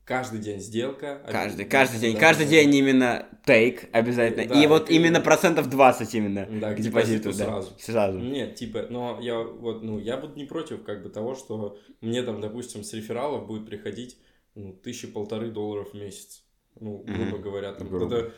[0.05, 1.21] каждый день сделка.
[1.27, 4.47] Каждый, обязательно- каждый день, да, каждый да, день именно тейк обязательно.
[4.49, 7.29] Да, и вот это именно процентов 20 именно Да, к депозиту.
[7.31, 7.45] да.
[7.45, 7.73] сразу.
[7.79, 8.19] Сразу.
[8.19, 12.23] Нет, типа, но я вот, ну, я буду не против, как бы, того, что мне
[12.23, 14.19] там, допустим, с рефералов будет приходить,
[14.55, 16.43] ну, тысячи полторы долларов в месяц.
[16.81, 17.43] Ну, грубо Мгм.
[17.43, 18.07] говоря, там, Грубо.
[18.17, 18.33] это...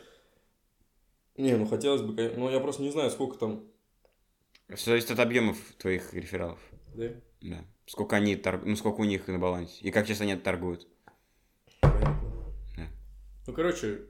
[1.37, 3.63] Не, ну, хотелось бы, но я просто не знаю, сколько там,
[4.75, 6.59] Все зависит от объемов твоих рефералов.
[6.95, 7.09] да?
[7.41, 7.65] Да.
[7.85, 8.63] Сколько они торг...
[8.65, 9.83] ну сколько у них на балансе.
[9.83, 10.87] И как часто они торгуют.
[11.81, 12.21] Понятно.
[12.77, 12.87] Да.
[13.47, 14.01] Ну, короче,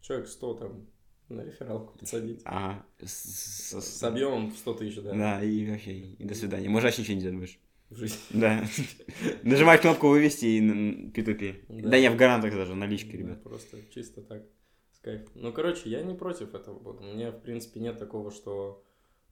[0.00, 0.86] человек 100 там
[1.28, 2.40] на рефералку подсадить.
[2.44, 2.84] Ага.
[3.00, 3.12] С,
[3.72, 6.68] с- С объемом в 100 тысяч, да, Да, и вообще, и до свидания.
[6.68, 7.58] Можешь вообще ничего не делать будешь.
[7.90, 8.18] в жизни.
[8.30, 8.64] Да.
[9.42, 11.64] Нажимать кнопку вывести и н- P2P.
[11.82, 11.88] Да.
[11.90, 13.42] Да не, в гарантах даже, наличка, Да, ребят.
[13.42, 14.42] Просто чисто так,
[14.92, 15.28] с.
[15.34, 17.02] Ну, короче, я не против этого буду.
[17.02, 18.82] Мне, в принципе, нет такого, что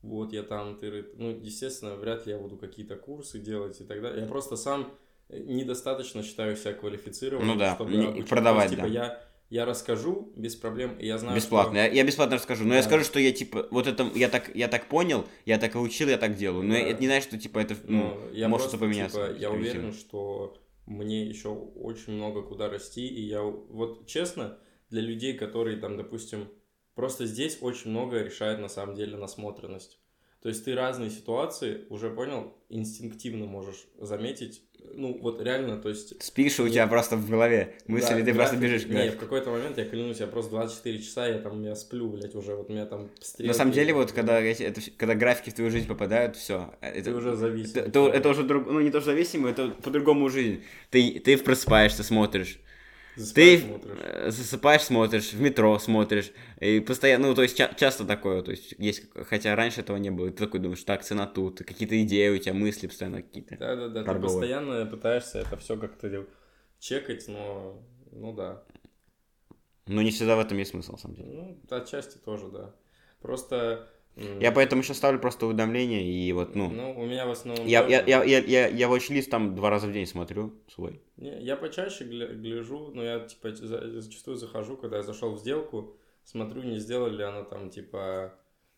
[0.05, 1.07] вот я там, ты...
[1.17, 4.23] Ну, естественно, вряд ли я буду какие-то курсы делать и так далее.
[4.23, 4.93] Я просто сам
[5.29, 8.29] э, недостаточно считаю себя квалифицированным, Ну да, чтобы не- обучить.
[8.29, 8.93] продавать, есть, типа, да.
[8.95, 11.73] я, я расскажу без проблем, и я знаю, Бесплатно.
[11.75, 12.65] что- Я, я бесплатно расскажу.
[12.65, 12.87] Но я Да.
[12.89, 16.09] скажу, что я типа, вот это я так, я так понял, я так и учил,
[16.09, 16.65] я так делаю.
[16.65, 16.81] Но Да.
[16.81, 19.29] это не значит, что типа это ну, Но я может просто, что поменяться.
[19.29, 24.59] типа, я уверен, что мне еще очень много куда расти, и я вот честно
[24.91, 26.49] для людей, которые там, допустим,
[26.95, 29.99] просто здесь очень много решает на самом деле насмотренность.
[30.43, 36.23] То есть ты разные ситуации уже понял, инстинктивно можешь заметить, ну вот реально, то есть
[36.23, 36.73] Спишь, у Нет.
[36.75, 39.79] тебя просто в голове мысли, да, ты просто график- бежишь к Не, в какой-то момент,
[39.79, 43.09] я клянусь, я просто 24 часа, я там, я сплю, блядь, уже, вот меня там
[43.23, 43.49] стрелки.
[43.49, 46.75] На самом деле, вот когда, эти- это, когда графики в твою жизнь попадают, все.
[46.83, 47.79] Ты Это, уже зависим.
[47.81, 50.63] это, это- это уже друг, ну не то, что зависимо, это по-другому жизнь.
[50.91, 52.59] Ты, ты просыпаешься, смотришь.
[53.15, 53.99] Ты Засыпаешь, смотришь.
[54.03, 58.51] э, засыпаешь, смотришь, в метро смотришь, и постоянно, ну, то есть ча- часто такое, то
[58.51, 62.01] есть есть, хотя раньше этого не было, и ты такой думаешь, так, цена тут, какие-то
[62.03, 63.57] идеи у тебя, мысли постоянно какие-то.
[63.57, 64.03] Да, да, да.
[64.03, 66.27] Ты постоянно пытаешься это все как-то
[66.81, 68.63] чекать, но ну да.
[69.87, 71.29] Но не всегда в этом есть смысл, на самом деле.
[71.31, 72.75] Ну, отчасти тоже, да.
[73.21, 73.89] Просто.
[74.17, 77.67] Я поэтому сейчас ставлю просто уведомления, и вот, ну, Ну, у меня в основном.
[77.67, 81.01] я, я, я, я, я, я watch-лист там два раза в день смотрю свой.
[81.17, 85.39] Не, я почаще гля- гляжу, но я типа за- зачастую захожу, когда я зашел в
[85.41, 88.35] сделку, смотрю, не сделали ли она там типа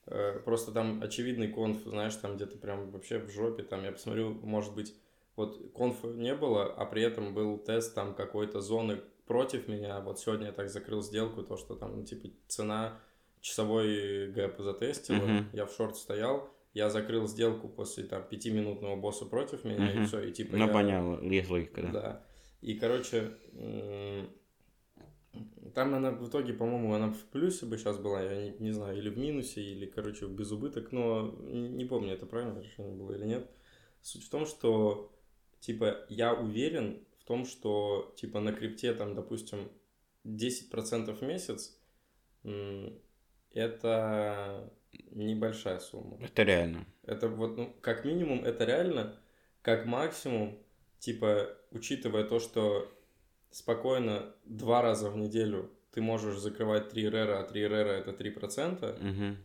[0.06, 4.30] э, просто там очевидный конф, знаешь, там где-то прям вообще в жопе, там я посмотрю,
[4.42, 4.94] может быть,
[5.36, 10.18] вот конфа не было, а при этом был тест там какой-то зоны против меня, вот
[10.18, 13.00] сегодня я так закрыл сделку, то, что там, ну, типа, цена
[13.46, 15.50] часовой гэп затестила, Мгм.
[15.52, 20.06] я в шорт стоял, я закрыл сделку после там пятиминутного босса против меня, и Мгм.
[20.06, 21.90] все, и типа Ну, я- понятно, есть логика, да.
[21.92, 22.26] да.
[22.60, 23.30] И, короче,
[25.74, 28.98] там она в итоге, по-моему, она в плюсе бы сейчас была, я не, не знаю,
[28.98, 33.26] или в минусе, или, короче, в безубыток, но не, помню, это правильное решение было или
[33.26, 33.48] нет.
[34.02, 35.12] Суть в том, что,
[35.60, 39.70] типа, я уверен в том, что, типа, на крипте, там, допустим,
[40.24, 41.78] 10% в месяц,
[43.52, 44.70] это
[45.10, 46.18] небольшая сумма.
[46.20, 46.86] Это реально.
[47.04, 49.16] Это вот, ну, как минимум, это реально,
[49.62, 50.58] как максимум,
[50.98, 52.92] типа, учитывая то, что
[53.50, 58.98] спокойно два раза в неделю ты можешь закрывать 3 рера, а 3 рера это 3%,
[59.00, 59.36] Мгм.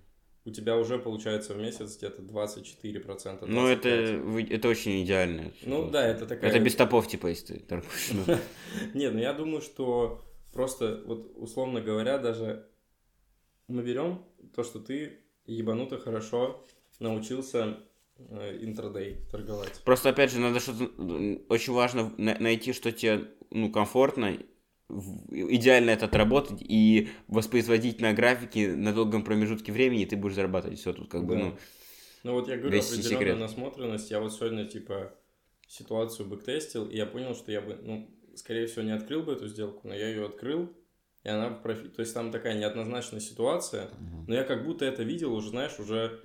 [0.44, 3.46] у тебя уже получается в месяц где-то 24%.
[3.48, 4.54] Ну, это, 25%.
[4.54, 5.52] это очень идеально.
[5.64, 6.50] Ну да, это такая...
[6.50, 8.12] Это без топов, типа, если ты торгуешь.
[8.94, 12.68] Нет, ну я думаю, что просто, вот условно говоря, даже
[13.68, 14.24] мы берем
[14.56, 16.64] то, что ты ебануто хорошо
[17.00, 17.80] научился
[18.18, 19.82] э, интрадей торговать.
[19.84, 20.86] Просто, опять же, надо что-то...
[21.50, 24.38] Очень важно на- найти, что тебе ну, комфортно,
[25.30, 30.80] идеально это отработать и воспроизводить на графике на долгом промежутке времени, и ты будешь зарабатывать.
[30.80, 31.40] Все тут как бы, Да.
[31.42, 31.58] ну...
[32.24, 33.40] Ну вот я говорю, определенная секрет.
[33.40, 34.12] насмотренность.
[34.12, 35.12] Я вот сегодня, типа,
[35.68, 39.48] ситуацию бэктестил, и я понял, что я бы, ну, скорее всего, не открыл бы эту
[39.48, 40.72] сделку, но я ее открыл,
[41.24, 41.96] и она в профит.
[41.96, 43.90] То есть там такая неоднозначная ситуация,
[44.28, 46.20] но я как будто это видел уже, знаешь, уже,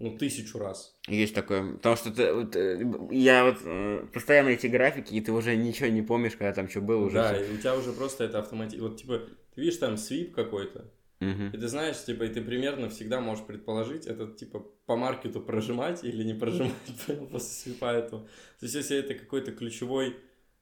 [0.00, 0.98] ну, тысячу раз.
[1.06, 1.74] Есть такое.
[1.74, 2.80] Потому что ты, вот, э,
[3.12, 6.80] я вот э, постоянно эти графики, и ты уже ничего не помнишь, когда там что
[6.80, 7.14] было уже.
[7.14, 7.44] да, всё.
[7.44, 8.80] и у тебя уже просто это автоматически.
[8.82, 9.20] Вот, типа,
[9.54, 11.50] ты видишь там свип какой-то, Мгм.
[11.50, 16.02] и ты знаешь, типа, и ты примерно всегда можешь предположить, это, типа, по маркету прожимать
[16.02, 16.72] или не прожимать
[17.30, 18.22] после свипа этого.
[18.58, 20.16] То есть, если это какой-то ключевой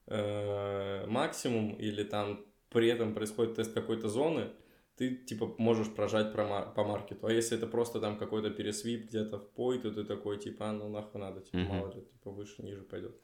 [0.07, 4.49] э, максимум, или там при этом происходит тест какой-то зоны,
[4.95, 7.27] ты, типа, можешь прожать про ма- по маркету.
[7.27, 10.73] А если это просто там какой-то пересвип где-то в пой, то ты такой, типа, а,
[10.73, 11.67] ну нахуй надо, типа, Мгм.
[11.67, 13.15] мало ли, типа, выше, ниже пойдет.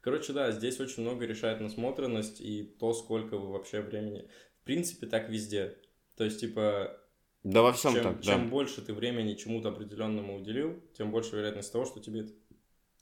[0.00, 4.28] Короче, да, здесь очень много решает насмотренность и то, сколько вы вообще времени.
[4.60, 5.78] В принципе, так везде.
[6.16, 6.98] То есть, типа,
[7.44, 8.50] Да во всем чем, так, чем да.
[8.50, 12.26] больше ты времени чему-то определенному уделил, тем больше вероятность того, что тебе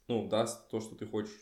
[0.07, 1.39] ну, даст то, что ты хочешь.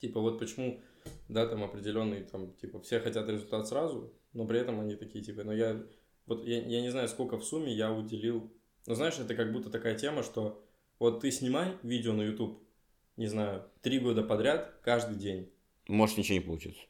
[0.00, 0.80] Типа вот почему,
[1.28, 5.44] да, там определенные, там, типа, все хотят результат сразу, но при этом они такие, типа,
[5.44, 5.82] но я,
[6.26, 8.52] вот я, я не знаю, сколько в сумме я уделил.
[8.86, 10.62] Но знаешь, это как будто такая тема, что
[10.98, 12.62] вот ты снимай видео на YouTube,
[13.16, 15.50] не знаю, три года подряд, каждый день.
[15.88, 16.82] Может ничего не получится.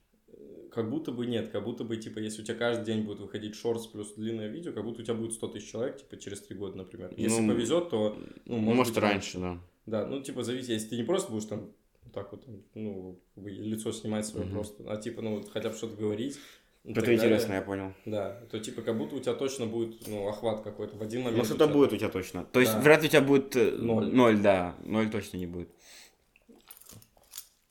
[0.73, 3.55] Как будто бы нет, как будто бы, типа, если у тебя каждый день будет выходить
[3.55, 6.55] шортс плюс длинное видео, как будто у тебя будет 100 тысяч человек, типа, через три
[6.55, 7.15] года, например.
[7.17, 9.61] Если Ну, повезет, то, ну, Может, может, быть, раньше, да.
[9.87, 11.73] Да, ну, типа, зависит, если ты не просто будешь там
[12.07, 14.55] вот так вот, ну, лицо снимать свое Мгм.
[14.55, 16.39] просто, а, типа, ну, вот хотя бы что-то говорить.
[16.85, 17.17] Это далее.
[17.17, 17.93] интересно, я понял.
[18.05, 21.39] Да, то, типа, как будто у тебя точно будет, ну, охват какой-то в один момент.
[21.39, 22.45] Ну, что-то тебя- будет у тебя точно.
[22.45, 22.81] То есть, Да.
[22.81, 24.07] вряд ли у тебя будет э, Ноль.
[24.15, 24.77] ноль, да.
[24.85, 25.69] Ноль точно не будет.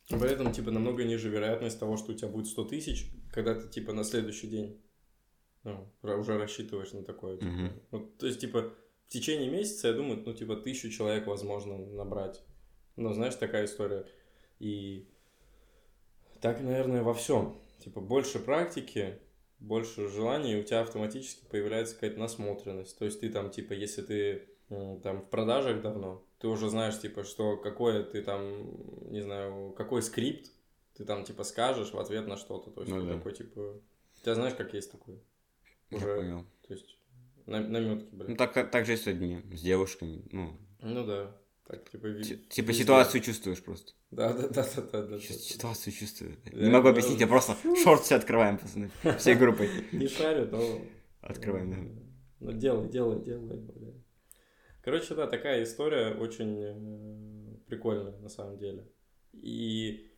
[0.10, 3.67] При этом, типа, намного ниже вероятность того, что у тебя будет 100 тысяч, когда ты,
[3.69, 4.82] типа, на следующий день
[5.63, 7.38] ну, уже рассчитываешь на такое.
[7.38, 7.52] типа.
[7.52, 7.71] Мгм.
[7.91, 8.74] Ну, то есть, типа,
[9.08, 12.43] в течение месяца, я думаю, ну, типа, тысячу человек возможно набрать.
[12.98, 14.06] Ну, знаешь, такая история.
[14.65, 15.06] И
[16.41, 17.56] так, наверное, во всем.
[17.80, 19.19] Типа, больше практики,
[19.60, 22.97] больше желаний, и у тебя автоматически появляется какая-то насмотренность.
[22.97, 24.49] То есть, ты там, типа, если ты
[25.04, 30.01] там в продажах давно, ты уже знаешь, типа, что какое ты там, не знаю, какой
[30.01, 30.51] скрипт
[30.95, 32.71] ты там, типа, скажешь в ответ на что-то.
[32.71, 33.13] То есть, Ну ты да.
[33.17, 33.80] такой, типа,
[34.23, 35.19] ты знаешь, как есть такой.
[35.91, 36.45] Я Уже, понял.
[36.67, 36.97] то есть,
[37.45, 38.38] на- наметки, Ну, блин.
[38.38, 40.23] так, так же и с людьми, с девушками.
[40.32, 41.36] Ну, Ну да.
[41.67, 42.13] Так, типа,
[42.49, 43.93] типа ситуацию чувствуешь просто.
[44.12, 45.19] Да, да, да, да, да, да.
[45.19, 46.38] Ситуацию чувствую.
[46.45, 48.91] Я Не могу объяснить, я просто шорт все открываем, пацаны.
[49.17, 49.69] Всей группой.
[49.91, 50.80] Не шарю, но...
[51.21, 51.78] Открываем, да.
[52.39, 53.58] Ну, делай, делай, делай.
[53.58, 53.93] бля.
[54.84, 58.88] Короче, да, такая история очень э, прикольная, на самом деле.
[59.34, 60.12] И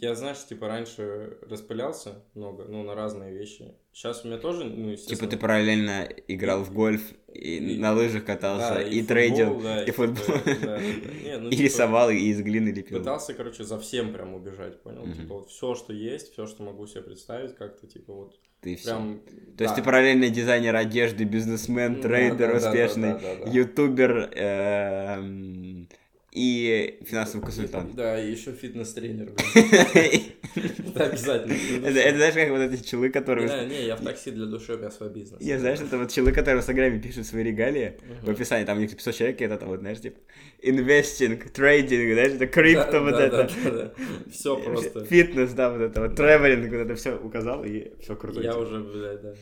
[0.00, 3.72] я, знаешь, типа, раньше распылялся много, ну, на разные вещи.
[3.92, 5.16] Сейчас у меня тоже, ну, естественно...
[5.18, 9.60] Типа ты параллельно играл в гольф, и И- на лыжах катался, да, и футбол, трейдил,
[9.60, 10.24] да, и футбол.
[10.24, 10.80] типа, да, да, да.
[10.80, 12.98] Не, ну, И типа, рисовал, и из глины лепил.
[12.98, 15.02] Пытался, короче, за всем прям убежать, понял?
[15.06, 15.12] Мгм.
[15.14, 19.20] Типа, вот все, что есть, все, что могу себе представить, как-то, типа, вот Ты прям...
[19.56, 19.74] То есть да.
[19.74, 23.14] ты параллельно дизайнер одежды, бизнесмен, Да, трейдер успешный,
[23.52, 25.88] ютубер эм,
[26.32, 27.94] и финансовый консультант.
[27.94, 29.32] Да, и еще фитнес-тренер.
[30.54, 31.86] Это обязательно.
[31.86, 33.48] Это знаешь, как вот эти челы, которые...
[33.48, 35.40] Не, не, я в такси для души, у меня свой бизнес.
[35.42, 38.80] Я, знаешь, это вот челы, которые в Инстаграме пишут свои регалии, в описании, там у
[38.80, 40.18] них 500 человек, и это там вот, знаешь, типа,
[40.62, 43.94] инвестинг, трейдинг, знаешь, это крипто, вот это.
[44.30, 45.04] Все просто.
[45.04, 48.40] Фитнес, да, вот это вот, тревелинг, вот это все указал, и все круто.
[48.40, 48.62] Я типа.
[48.62, 49.34] уже, блядь, да.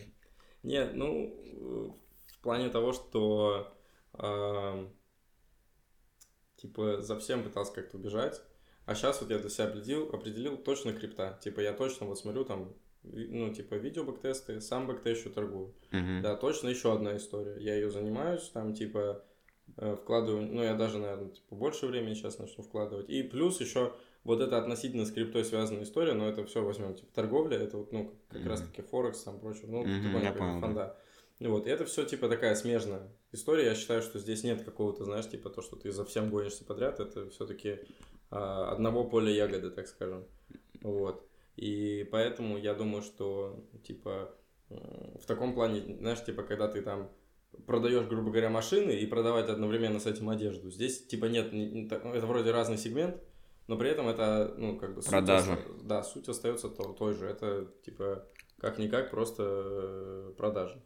[0.65, 1.91] Нет, ну, э,
[2.35, 3.73] в плане того, что
[6.61, 8.41] типа за всем пытался как-то убежать,
[8.87, 11.39] а сейчас вот я для себя определил, определил точно крипта.
[11.43, 15.75] Типа я точно вот смотрю там, ну, типа видео бэктесты, сам бэктещу торгую.
[15.91, 16.23] Мгм.
[16.23, 17.57] Да, точно еще одна история.
[17.61, 19.23] Я ее занимаюсь, там, типа,
[19.77, 23.09] э, вкладываю, ну, я даже, наверное, типа, больше времени сейчас начну вкладывать.
[23.09, 23.95] И плюс еще
[24.25, 27.93] вот это относительно с криптой связанная история, но это все возьмем, типа, торговля, это вот,
[27.93, 28.51] ну, как Мгм.
[28.51, 30.61] раз-таки Форекс, там, прочее, ну, Мгм, ты я понял, да.
[30.61, 30.97] фонда.
[31.39, 33.67] Ну, вот, и это все, типа, такая смежная история.
[33.67, 37.01] Я считаю, что здесь нет какого-то, знаешь, типа, то, что ты за всем гонишься подряд,
[37.01, 37.81] это все-таки
[38.31, 40.25] одного поля ягоды, так скажем.
[40.83, 41.27] Вот.
[41.57, 44.35] И поэтому я думаю, что, типа,
[44.69, 47.11] в таком плане, знаешь, типа, когда ты там
[47.67, 50.71] продаешь, грубо говоря, машины и продавать одновременно с этим одежду.
[50.71, 53.21] Здесь, типа, нет, это вроде разный сегмент,
[53.67, 55.03] но при этом это, ну, как бы...
[55.03, 55.57] Продажа.
[55.57, 57.27] Суть, да, суть остается то, той же.
[57.27, 58.27] Это, типа,
[58.59, 60.81] как-никак просто э, продажа.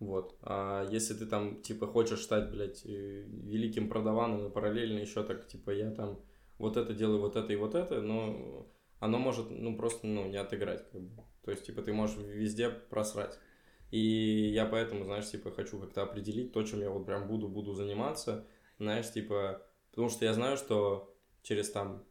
[0.00, 0.36] Вот.
[0.42, 5.46] А если ты там, типа, хочешь стать, блядь, э, великим продаваном и параллельно еще так,
[5.46, 6.18] типа, я там
[6.58, 8.66] вот это делаю, вот это и вот это, но
[8.98, 11.22] оно может, ну, просто, ну, не отыграть, как бы.
[11.42, 13.38] То есть, типа, ты можешь везде просрать.
[13.90, 13.98] И
[14.54, 18.46] я поэтому, знаешь, типа, хочу как-то определить то, чем я вот прям буду, буду заниматься,
[18.78, 22.04] знаешь, типа, потому что я знаю, что через там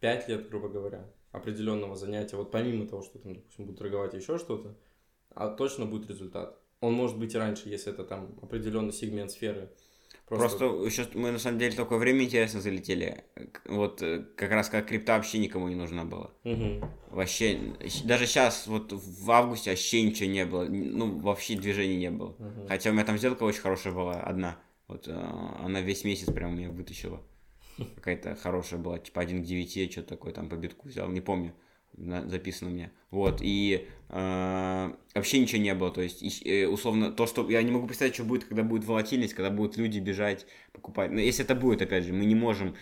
[0.00, 4.38] 5 лет, грубо говоря, определенного занятия, вот помимо того, что там, допустим, буду торговать еще
[4.38, 4.78] что-то,
[5.30, 6.63] а точно будет результат.
[6.84, 9.70] Он может быть и раньше, если это там определенный сегмент сферы.
[10.26, 13.24] Просто, Просто сейчас мы на самом деле такое время интересно залетели.
[13.66, 16.30] Вот э, как раз как крипта вообще никому не нужна была.
[16.44, 16.88] Угу.
[17.10, 17.58] Вообще,
[18.04, 20.64] даже сейчас, вот в августе вообще ничего не было.
[20.64, 22.30] Ну, вообще движений не было.
[22.30, 22.68] Угу.
[22.68, 24.58] Хотя у меня там сделка очень хорошая была, одна.
[24.88, 27.22] Вот э, она весь месяц прям меня вытащила.
[27.96, 31.54] Какая-то хорошая была, типа 1 к 9, что такое там по битку взял, не помню
[31.96, 32.90] записано у меня.
[33.10, 35.90] Вот, и э, вообще ничего не было.
[35.90, 38.84] То есть, и, э, условно, то, что я не могу представить, что будет, когда будет
[38.84, 41.12] волатильность, когда будут люди бежать, покупать.
[41.12, 42.74] Но если это будет, опять же, мы не можем.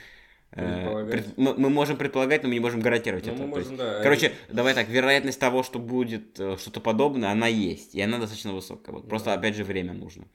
[0.53, 3.42] Э, пред, мы, мы можем предполагать, но мы не можем гарантировать ну, это.
[3.46, 4.55] Можем, есть, да, короче, это...
[4.55, 7.94] давай так, вероятность того, что будет э, что-то подобное, она есть.
[7.94, 8.94] И она достаточно высокая.
[8.94, 9.09] Вот, да.
[9.09, 10.27] Просто, опять же, время нужно.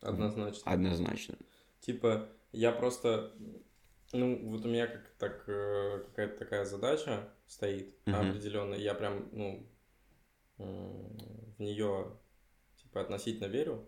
[0.00, 0.62] Однозначно.
[0.64, 1.36] Однозначно.
[1.80, 3.32] Типа, я просто
[4.12, 8.30] ну, вот у меня как так э, какая-то такая задача стоит uh-huh.
[8.30, 8.78] определенная.
[8.78, 9.66] Я прям, ну,
[10.58, 12.16] в нее
[12.76, 13.86] типа относительно верю.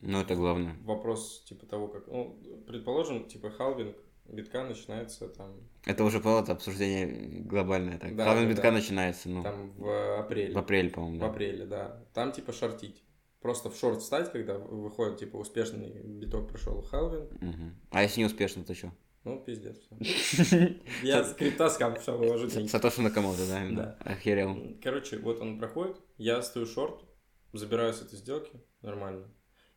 [0.00, 0.76] Ну, это главное.
[0.82, 2.06] Вопрос типа того, как.
[2.08, 5.60] Ну, предположим, типа халвинг битка начинается там.
[5.84, 7.98] Это уже было обсуждение глобальное.
[7.98, 8.16] Так.
[8.16, 8.72] Да, халвинг да, битка да.
[8.72, 9.42] начинается, ну.
[9.42, 10.54] Там в апреле.
[10.54, 11.26] В апреле, по-моему, да.
[11.26, 12.04] В апреле, да.
[12.12, 13.04] Там типа шортить
[13.42, 17.32] просто в шорт встать, когда выходит, типа, успешный биток прошел халвинг.
[17.32, 17.70] Угу.
[17.90, 18.92] А если не успешно, то что?
[19.24, 19.80] Ну, пиздец.
[21.02, 22.68] Я криптоскам все выложу деньги.
[22.68, 23.68] Сатоши Накамото, да?
[23.70, 23.96] Да.
[24.00, 24.76] Охерел.
[24.82, 27.04] Короче, вот он проходит, я стою шорт,
[27.52, 29.28] забираю с этой сделки, нормально.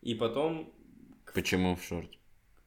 [0.01, 0.73] И потом...
[1.34, 2.10] Почему в шорт?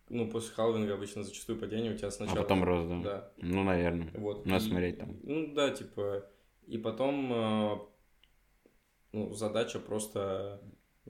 [0.08, 2.38] Ну, после халвинга обычно зачастую падение у тебя сначала...
[2.38, 3.02] А потом рост, да?
[3.02, 3.32] Да.
[3.38, 4.10] Ну, наверное.
[4.14, 4.46] Вот.
[4.46, 5.18] Надо смотреть там.
[5.22, 6.30] Ну, да, типа...
[6.66, 7.78] И потом э,
[9.12, 10.60] ну, задача просто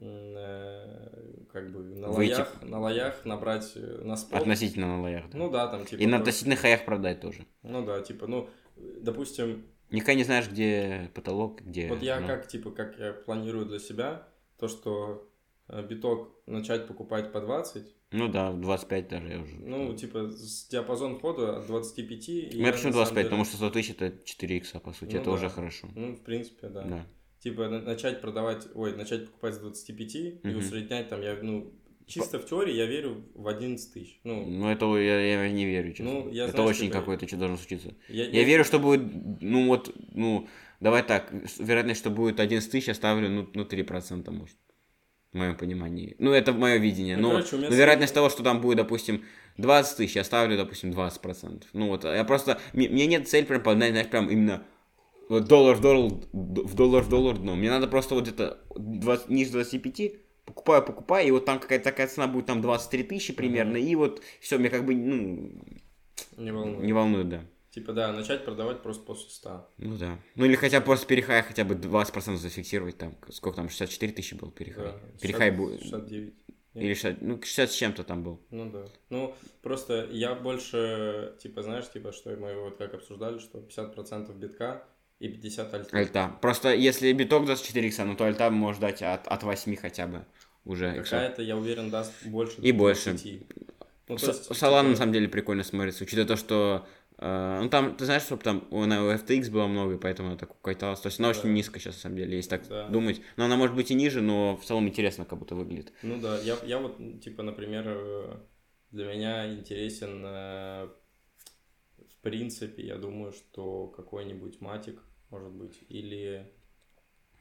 [0.00, 2.34] как бы на Выйти...
[2.34, 4.40] лоях, на лоях набрать э, на спот.
[4.40, 5.38] Относительно на лоях, да.
[5.38, 6.00] Ну да, там типа...
[6.00, 7.46] И на относительно хаях продать тоже.
[7.62, 9.66] Ну да, типа, ну, допустим...
[9.90, 11.88] Никогда не знаешь, где потолок, где...
[11.88, 12.26] Вот я ну...
[12.26, 15.28] как, типа, как я планирую для себя, то, что
[15.68, 17.94] э, биток начать покупать по 20.
[18.12, 19.56] Ну да, 25 даже я уже.
[19.56, 20.30] Ну, типа,
[20.70, 22.28] диапазон хода от 25.
[22.28, 23.24] Ну, я почему 25, деле...
[23.24, 25.32] потому что 100 тысяч это 4 икса, по сути, ну, это да.
[25.32, 25.88] уже хорошо.
[25.94, 26.82] Ну, в принципе, да.
[26.82, 27.06] Да
[27.40, 30.53] типа начать продавать, ой, начать покупать с 25 mm-hmm.
[30.53, 31.72] и усреднять там, я, ну,
[32.09, 34.18] чисто в теории я верю в 11 тысяч.
[34.24, 36.12] Ну, ну это я, я не верю, честно.
[36.12, 37.94] Ну, я, это знаешь, очень типа, какое-то что должно случиться.
[38.09, 39.03] Я, я, я верю, что будет,
[39.40, 40.48] ну вот, ну,
[40.81, 44.57] давай так, вероятность, что будет 11 тысяч, я ставлю, ну, ну 3% может.
[45.31, 46.16] В моем понимании.
[46.18, 47.18] Ну, это мое видение.
[47.18, 49.27] Ну, но, короче, но вероятность того, что там будет, допустим,
[49.59, 51.64] 20 тысяч, я ставлю, допустим, 20%.
[51.74, 52.59] Ну, вот, я просто...
[52.72, 54.64] Мне, мне нет цель прям поднять, знаешь, прям именно
[55.28, 57.54] доллар в доллар, в доллар в доллар дно.
[57.54, 60.12] Мне надо просто вот где-то 20, ниже 25,
[60.44, 63.90] покупаю, покупаю, и вот там какая-то такая цена будет там 23 тысячи примерно, mm-hmm.
[63.90, 65.52] и вот все, мне как бы, ну...
[66.36, 66.84] Не волнует.
[66.84, 67.44] Не волнует, да.
[67.70, 69.68] Типа, да, начать продавать просто после 100.
[69.78, 70.18] Ну да.
[70.34, 73.14] Ну или хотя бы после перехая хотя бы 20% зафиксировать там.
[73.28, 74.84] Сколько там, 64 тысячи был перехай?
[74.84, 75.82] Да, перехай будет.
[75.82, 76.34] 69.
[76.74, 78.40] Или 60, ну, 60 с чем-то там был.
[78.50, 78.86] Ну да.
[79.10, 84.84] Ну, просто я больше, типа, знаешь, типа, что мы вот как обсуждали, что 50% битка
[85.20, 85.96] и 50 альта.
[85.96, 86.37] Альта.
[86.40, 90.07] Просто если биток даст 4 икса, ну то альта может дать от, от 8 хотя
[90.07, 90.24] бы
[90.64, 90.94] уже.
[90.94, 92.61] Какая-то, я уверен, даст больше.
[92.61, 93.16] И больше.
[94.09, 94.90] Ну, то есть, Солана типа...
[94.90, 96.87] на самом деле прикольно смотрится, учитывая то, что
[97.20, 100.38] Uh, ну там, ты знаешь, что там у, на, FTX было много, и поэтому она
[100.38, 101.00] так укаталась.
[101.00, 101.37] То есть она да.
[101.37, 102.87] очень низко сейчас, на самом деле, если так да.
[102.87, 103.20] думать.
[103.37, 105.92] Но она может быть и ниже, но в целом интересно как будто выглядит.
[106.02, 108.37] Ну да, я, я вот, типа, например, э,
[108.92, 110.88] для меня интересен, э,
[111.98, 116.52] в принципе, я думаю, что какой-нибудь матик может быть, или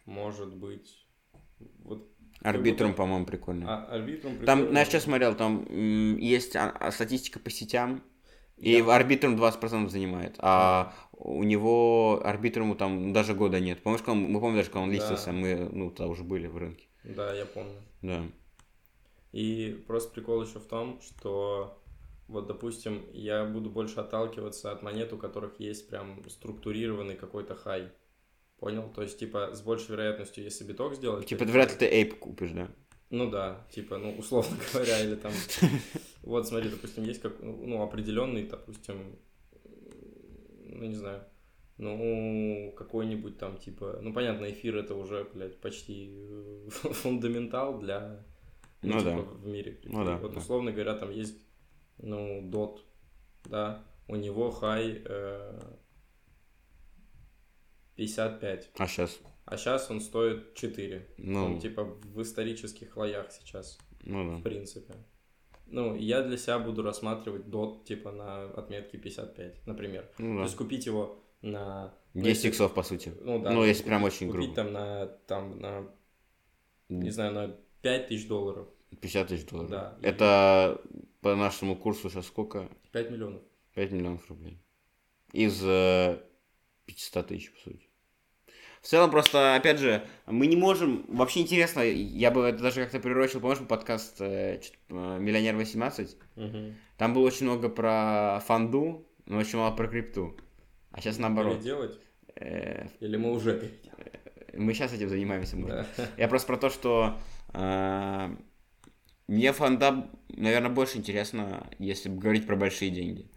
[0.06, 1.08] может быть
[1.80, 2.10] вот
[2.42, 3.66] Арбитрум, по-моему, прикольно.
[3.68, 4.46] А, арбитрум прикольно.
[4.46, 8.04] Там, знаешь, что смотрел, там м, есть а, а, статистика по сетям,
[8.58, 8.96] и да.
[8.96, 13.82] арбитрум 20% занимает, а у него арбитруму там даже года нет.
[13.82, 15.34] Помнишь, когда мы помним даже, когда он листился, да.
[15.34, 16.88] мы, ну, тогда уже были в рынке.
[17.04, 17.82] Да, я помню.
[18.02, 18.24] Да.
[19.32, 21.82] И просто прикол еще в том, что
[22.28, 27.90] Вот, допустим, я буду больше отталкиваться от монет, у которых есть прям структурированный какой-то хай.
[28.60, 28.92] Понял?
[28.94, 31.26] То есть, типа, с большей вероятностью, если биток сделать...
[31.26, 32.70] Типа, ты вряд ли ты Ape купишь, да?
[33.10, 35.32] Ну да, типа, ну, условно говоря, или там...
[36.24, 39.16] Вот, смотри, допустим, есть как, ну, определенный, допустим,
[40.66, 41.24] ну, не знаю,
[41.78, 48.26] ну, какой-нибудь там, типа, ну, понятно, эфир это уже, блядь, почти э, фундаментал для,
[48.82, 49.22] ну, ну типа, да.
[49.22, 49.80] в мире.
[49.86, 50.40] Ну, да, вот, да.
[50.40, 51.38] условно говоря, там есть,
[51.98, 52.80] ну, DOT,
[53.46, 55.60] да, у него хай э,
[57.96, 58.72] 55.
[58.78, 59.20] А сейчас?
[59.46, 61.16] А сейчас он стоит 4.
[61.18, 61.46] Ну.
[61.46, 63.80] Он, типа, в исторических лоях сейчас.
[64.04, 64.38] Ну, да.
[64.38, 64.94] В принципе.
[65.66, 70.10] Ну, я для себя буду рассматривать дот, типа, на отметке 55, например.
[70.18, 70.40] Ну, да.
[70.40, 71.94] То есть купить его на...
[72.14, 73.14] 10 ну, иксов, по сути.
[73.22, 73.52] Ну, да.
[73.52, 74.42] Ну, если прям очень грубо.
[74.42, 75.88] Купить там на, там, на,
[76.90, 77.48] не знаю, на
[77.82, 78.68] 5 тысяч долларов.
[79.02, 79.70] 50 тысяч долларов.
[79.70, 79.98] Да.
[80.02, 81.06] Это и...
[81.22, 82.70] по нашему курсу сейчас сколько?
[82.92, 83.42] 5 миллионов.
[83.76, 84.60] 5 миллионов рублей.
[85.34, 87.88] Из 500 э, тысяч, по сути.
[88.82, 91.06] В целом, просто, опять же, мы не можем...
[91.10, 96.16] Вообще интересно, я бы это даже как-то прирочил, помнишь, подкаст э, э «Миллионер 18»?
[96.36, 96.74] Угу.
[96.98, 100.38] Там было очень много про фанду, но очень мало про крипту.
[100.92, 101.60] А сейчас наоборот.
[101.60, 102.00] делать?
[102.36, 104.12] Э, Или мы уже переделали?
[104.54, 105.58] Мы сейчас этим занимаемся.
[105.58, 105.86] Да.
[106.18, 107.18] Я просто про то, что
[109.28, 113.30] мне фанда, наверное, больше интересно, если говорить про большие деньги.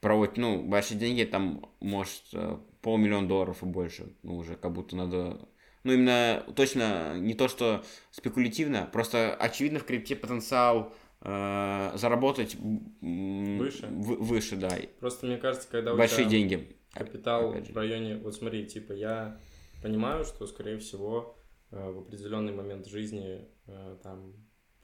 [0.00, 4.16] Про вот, ну, большие деньги, там, может, э, полмиллиона долларов и больше.
[4.22, 5.48] Ну, уже как будто надо...
[5.84, 12.56] Ну, именно точно не то, что спекулятивно, просто очевидно в крипте потенциал э, заработать
[13.00, 13.86] выше.
[13.86, 14.70] В, выше, да.
[14.98, 16.76] Просто мне кажется, когда большие у тебя деньги.
[16.92, 19.38] Капитал в районе, вот смотри, типа я
[19.82, 21.36] понимаю, что скорее всего
[21.70, 24.34] э, в определенный момент жизни э, там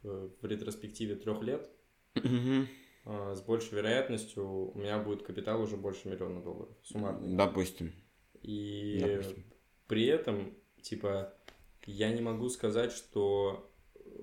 [0.03, 1.71] в, в ретроспективе трех лет
[2.15, 2.67] mm
[3.07, 7.37] с большей вероятностью у меня будет капитал уже больше миллиона долларов суммарный.
[7.37, 7.93] Допустим.
[8.43, 9.45] И Допустим.
[9.87, 11.33] при этом, типа,
[11.85, 13.73] я не могу сказать, что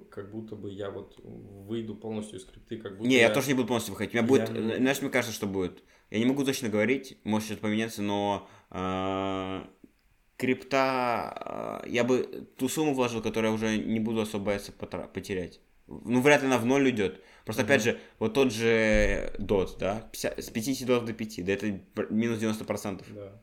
[0.10, 3.48] как будто бы я вот выйду полностью из крипты, как будто Не, я, я тоже
[3.48, 4.14] не буду полностью выходить.
[4.14, 4.78] У меня будет, я...
[4.78, 5.82] знаешь, мне кажется, что будет.
[6.10, 9.62] Я не могу точно говорить, может что-то поменяться, но э,
[10.44, 15.62] крипта, э, я бы ту сумму вложил, которую я уже не буду особо бояться потерять.
[15.88, 17.22] Ну, вряд ли она в ноль уйдет.
[17.46, 17.66] Просто, mm-hmm.
[17.66, 21.80] опять же, вот тот же DOT, да, 50, с 50 долларов до 5, да это
[22.10, 23.06] минус 90%.
[23.16, 23.42] Да.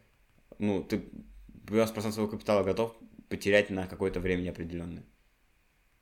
[0.58, 1.02] Ну, ты
[1.64, 2.94] 90% своего капитала готов
[3.30, 5.04] потерять на какое-то время неопределенное.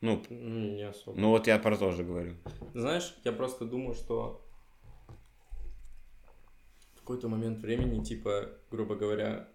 [0.01, 1.17] Ну, не особо.
[1.17, 2.35] Ну вот я про то же говорю.
[2.75, 4.45] Знаешь, я просто думаю, что
[6.97, 9.49] в какой-то момент времени, типа, грубо говоря,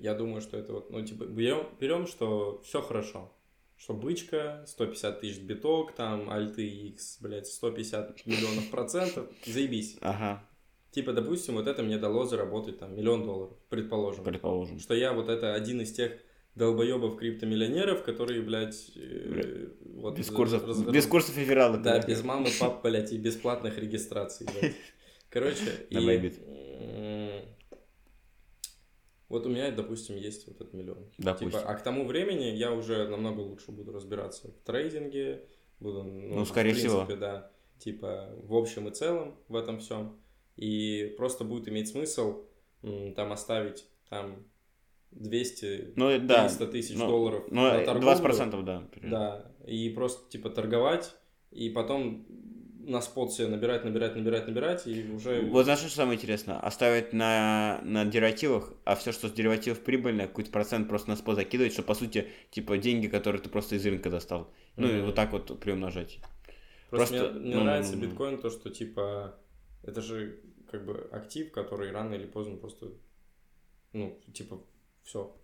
[0.00, 3.32] я думаю, что это вот, ну, типа, берем, берем что все хорошо.
[3.76, 9.96] Что бычка, 150 тысяч биток, там, альты X, блядь, 150 миллионов процентов, заебись.
[10.02, 10.44] Ага.
[10.90, 14.24] Типа, допустим, вот это мне дало заработать там миллион долларов, предположим.
[14.24, 14.80] Предположим.
[14.80, 16.12] Что я вот это один из тех
[16.56, 20.18] долбоебов криптомиллионеров, которые, блядь, э, вот...
[20.18, 21.78] Без курсов, раз, без курсов и вирала.
[21.78, 24.74] Да, без мамы, пап, блядь, и бесплатных регистраций, блядь.
[25.30, 25.96] Короче, и...
[29.30, 31.06] Вот у меня, допустим, есть вот этот миллион.
[31.16, 31.50] Допустим.
[31.50, 35.46] Типа, а к тому времени я уже намного лучше буду разбираться в трейдинге,
[35.78, 37.16] буду, ну, ну скорее в принципе, всего.
[37.16, 40.18] да, типа, в общем и целом в этом всем.
[40.56, 42.44] И просто будет иметь смысл
[43.14, 44.44] там оставить там
[45.12, 48.24] 200 ну, да, тысяч ну, долларов ну, на торговлю.
[48.24, 48.82] 20% да.
[49.02, 51.14] Да, и просто типа торговать,
[51.52, 52.26] и потом
[52.86, 55.42] на спот себе набирать, набирать, набирать, набирать, и уже...
[55.42, 56.58] Вот знаешь, что самое интересное?
[56.58, 61.36] Оставить на, на деривативах, а все, что с деривативов прибыльно, какой-то процент просто на спот
[61.36, 64.52] закидывать, что, по сути, типа, деньги, которые ты просто из рынка достал.
[64.76, 64.98] Ну, mm-hmm.
[64.98, 66.18] и вот так вот приумножать.
[66.90, 69.38] Просто, просто мне, мне ну, нравится ну, биткоин то, что, типа,
[69.82, 72.92] это же, как бы, актив, который рано или поздно просто,
[73.92, 74.62] ну, типа,
[75.02, 75.36] все.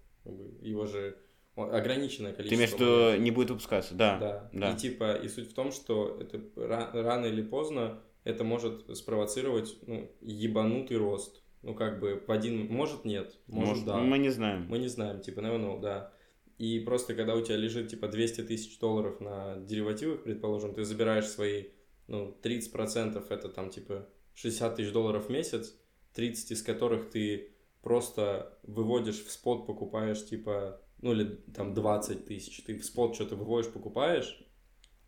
[0.61, 1.18] Его же
[1.57, 2.51] ограниченное количество.
[2.51, 4.19] Ты имеешь в виду, не будет выпускаться, да.
[4.19, 4.51] Да.
[4.53, 4.73] да.
[4.73, 10.11] И типа, и суть в том, что это рано или поздно это может спровоцировать ну,
[10.21, 11.43] ебанутый рост.
[11.63, 12.67] Ну, как бы в один...
[12.67, 13.35] Может, нет.
[13.47, 13.97] Может, может да.
[13.99, 14.67] Мы не знаем.
[14.69, 16.13] Мы не знаем, типа, never know, да.
[16.59, 21.27] И просто когда у тебя лежит, типа, 200 тысяч долларов на деривативах, предположим, ты забираешь
[21.27, 21.67] свои,
[22.07, 25.75] ну, 30% это там, типа, 60 тысяч долларов в месяц,
[26.15, 27.53] 30 из которых ты
[27.83, 31.24] просто выводишь в спот, покупаешь типа, ну или
[31.55, 34.42] там 20 тысяч, ты в спот что-то выводишь, покупаешь.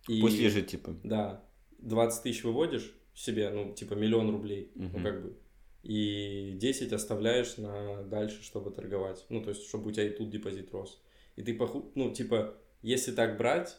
[0.06, 0.96] И, Пусть лежит, типа.
[1.02, 1.44] Да,
[1.78, 4.98] 20 тысяч выводишь себе, ну, типа миллион рублей, угу.
[4.98, 5.36] ну, как бы,
[5.82, 10.30] и 10 оставляешь на дальше, чтобы торговать, ну, то есть, чтобы у тебя и тут
[10.30, 11.02] депозит рос.
[11.36, 11.92] И ты, поху...
[11.94, 13.76] ну, типа, если так брать,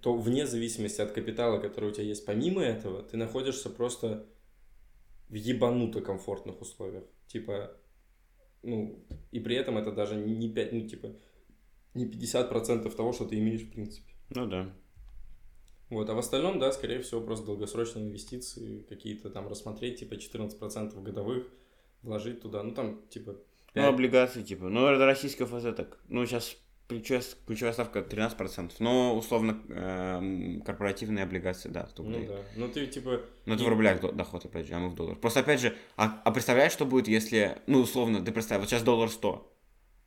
[0.00, 4.26] то вне зависимости от капитала, который у тебя есть помимо этого, ты находишься просто
[5.28, 7.04] в ебануто комфортных условиях.
[7.26, 7.76] Типа,
[8.62, 11.12] ну, и при этом это даже не 5, ну, типа,
[11.94, 14.12] не 50% того, что ты имеешь в принципе.
[14.30, 14.72] Ну да.
[15.90, 21.02] Вот, а в остальном, да, скорее всего, просто долгосрочные инвестиции какие-то там рассмотреть, типа 14%
[21.02, 21.46] годовых,
[22.02, 23.36] вложить туда, ну там, типа...
[23.72, 23.84] 5...
[23.84, 26.56] Ну, облигации, типа, ну, это российская ФЗ так, ну, сейчас
[26.88, 33.20] ключевая, ключевая ставка 13%, но, условно, э, корпоративные облигации, да, Ну да, ну ты, типа...
[33.44, 33.66] Ну, это и...
[33.66, 35.20] в рублях доход, опять же, а мы в долларах.
[35.20, 38.82] Просто, опять же, а, а представляешь, что будет, если, ну, условно, ты представь, вот сейчас
[38.82, 39.54] доллар 100,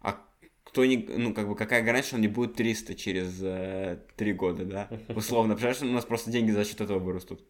[0.02, 0.26] а
[0.64, 4.34] кто не, ну, как бы, какая гарантия, что он не будет 300 через э, 3
[4.34, 4.90] года, да?
[5.16, 7.46] Условно, представляешь, у нас просто деньги за счет этого вырастут.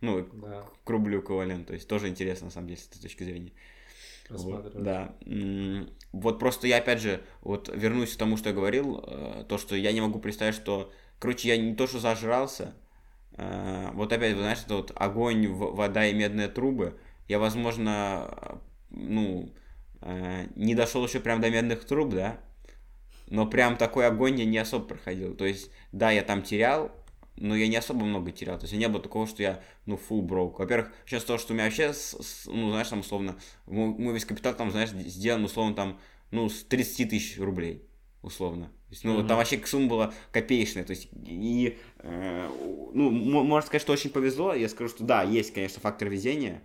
[0.00, 0.64] Ну, да.
[0.84, 3.52] к рублю эквивалент, то есть тоже интересно, на самом деле, с этой точки зрения.
[4.28, 5.14] Вот, да.
[6.12, 9.76] Вот просто я, опять же, вот вернусь к тому, что я говорил, э, то, что
[9.76, 12.74] я не могу представить, что, короче, я не то, что зажрался,
[13.32, 16.98] э, вот опять, вы знаете, это вот огонь, вода и медные трубы,
[17.28, 18.60] я, возможно,
[18.90, 19.52] ну,
[20.00, 22.38] э, не дошел еще прям до медных труб, да,
[23.28, 25.34] но прям такой огонь я не особо проходил.
[25.36, 26.92] То есть, да, я там терял,
[27.36, 28.58] но я не особо много терял.
[28.58, 30.56] То есть, не было такого, что я, ну, full broke.
[30.58, 31.92] Во-первых, сейчас то, что у меня вообще,
[32.46, 37.10] ну, знаешь, там, условно, мой весь капитал там, знаешь, сделан, условно, там, ну, с 30
[37.10, 37.88] тысяч рублей,
[38.22, 38.66] условно.
[38.66, 39.26] То есть, ну, mm-hmm.
[39.26, 40.84] там вообще сумма была копеечная.
[40.84, 42.48] То есть, и, э,
[42.94, 44.54] ну, можно сказать, что очень повезло.
[44.54, 46.62] Я скажу, что да, есть, конечно, фактор везения,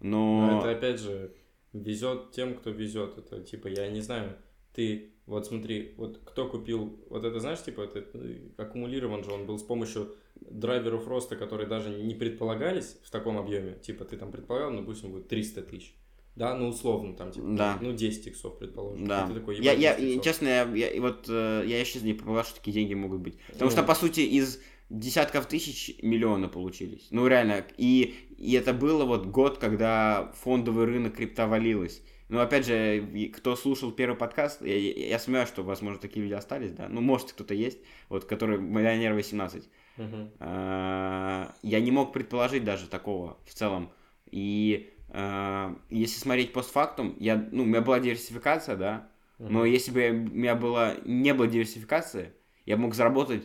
[0.00, 0.46] но...
[0.46, 1.34] но это, опять же,
[1.72, 3.18] везет тем, кто везет.
[3.18, 4.36] Это, типа, я не знаю,
[4.74, 9.44] ты вот смотри, вот кто купил, вот это знаешь, типа, это э, аккумулирован же он
[9.44, 13.74] был с помощью драйверов роста, которые даже не предполагались в таком объеме.
[13.74, 15.94] Типа, ты там предполагал, ну, допустим, будет 300 тысяч.
[16.34, 17.78] Да, ну условно там, типа, да.
[17.82, 19.06] ну 10 иксов, предположим.
[19.06, 19.26] Да.
[19.26, 22.94] такой, я, я, честно, я, я, вот, э, я сейчас не понимаю, что такие деньги
[22.94, 23.38] могут быть.
[23.48, 23.76] Потому ну.
[23.76, 27.08] что, по сути, из десятков тысяч миллиона получились.
[27.10, 27.66] Ну, реально.
[27.76, 32.02] И, и это было вот год, когда фондовый рынок крипта валилось.
[32.28, 36.72] Ну, опять же, кто слушал первый подкаст, я, я сомневаюсь, что, возможно, такие люди остались,
[36.72, 36.88] да.
[36.88, 37.78] Ну, может, кто-то есть,
[38.10, 39.68] вот, который миллионер 18.
[39.96, 40.30] Uh-huh.
[40.38, 43.90] А, я не мог предположить даже такого в целом.
[44.30, 49.08] И а, если смотреть постфактум, я, ну, у меня была диверсификация, да,
[49.38, 49.48] uh-huh.
[49.48, 52.34] но если бы у меня была, не было диверсификации,
[52.66, 53.44] я мог заработать,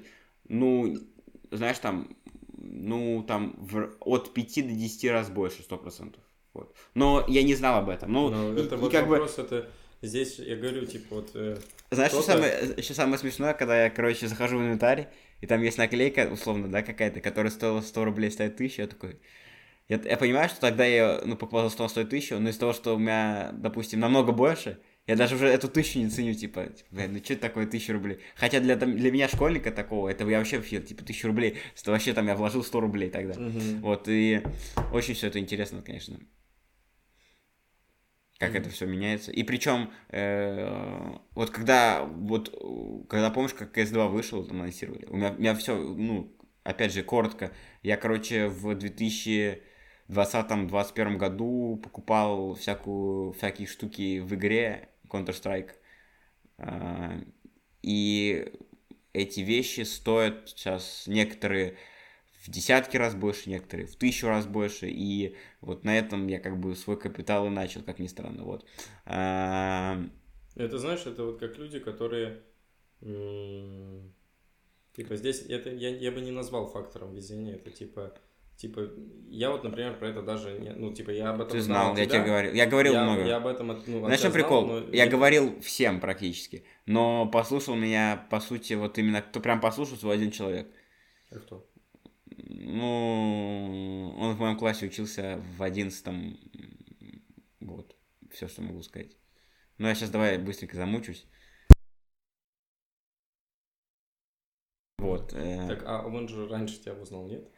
[0.50, 0.98] ну,
[1.52, 2.18] знаешь, там,
[2.58, 6.16] ну, там, в, от 5 до 10 раз больше, 100%.
[6.54, 6.76] Вот.
[6.94, 8.12] Но я не знал об этом.
[8.12, 9.44] Ну, Но и, это и вот как вопрос, бы...
[9.44, 9.70] это
[10.04, 11.32] здесь, я говорю, типа, вот...
[11.34, 11.58] Э,
[11.90, 15.10] Знаешь, что самое, что самое смешное, когда я, короче, захожу в инвентарь,
[15.42, 19.20] и там есть наклейка, условно, да, какая-то, которая стоила 100 рублей, стоит 1000, я такой...
[19.90, 22.74] Я, я понимаю, что тогда я, ну, покупал за 100, стоит 1000, но из того,
[22.74, 27.02] что у меня, допустим, намного больше, я даже уже эту тысячу не ценю, типа, типа
[27.10, 28.20] ну что это такое тысяча рублей?
[28.36, 32.14] Хотя для, там, для меня школьника такого, это я вообще, типа, тысячу рублей, что вообще
[32.14, 33.34] там я вложил 100 рублей тогда.
[33.34, 33.80] Угу.
[33.82, 34.42] Вот, и
[34.94, 36.20] очень все это интересно, конечно
[38.44, 38.60] как mm-hmm.
[38.60, 39.32] это все меняется.
[39.32, 42.50] И причем, э, вот когда, вот,
[43.10, 47.04] когда помнишь, как CS2 вышел, там анонсировали, у меня, у меня все, ну, опять же,
[47.04, 55.72] коротко, я, короче, в 2020-2021 году покупал всякую, всякие штуки в игре Counter-Strike,
[56.58, 57.22] э,
[57.82, 58.54] и
[59.14, 61.76] эти вещи стоят сейчас некоторые
[62.44, 66.60] в десятки раз больше, некоторые в тысячу раз больше, и вот на этом я как
[66.60, 68.66] бы свой капитал и начал, как ни странно, вот.
[69.06, 69.98] А...
[70.56, 72.42] Это, знаешь, это вот как люди, которые,
[73.00, 78.14] типа, здесь, это я, я бы не назвал фактором везения, это типа,
[78.56, 78.88] Типа,
[79.30, 80.70] я вот, например, про это даже не...
[80.70, 82.54] Ну, типа, я об этом Ты знал, я тебе говорил.
[82.54, 83.26] Я говорил я, много.
[83.26, 83.82] Я об этом...
[83.88, 84.68] Ну, Знаешь, прикол?
[84.68, 84.80] Но...
[84.92, 86.64] Я говорил всем практически.
[86.86, 89.24] Но послушал меня, по сути, вот именно...
[89.24, 90.68] Кто прям послушал, свой один человек.
[91.32, 91.66] А кто?
[92.46, 96.38] Ну, он в моем классе учился в одиннадцатом.
[97.60, 97.96] Вот,
[98.32, 99.16] все, что могу сказать.
[99.78, 101.26] Ну, я сейчас давай быстренько замучусь.
[104.98, 105.34] Вот.
[105.34, 105.68] Э...
[105.68, 107.50] Так, а он же раньше тебя узнал, нет?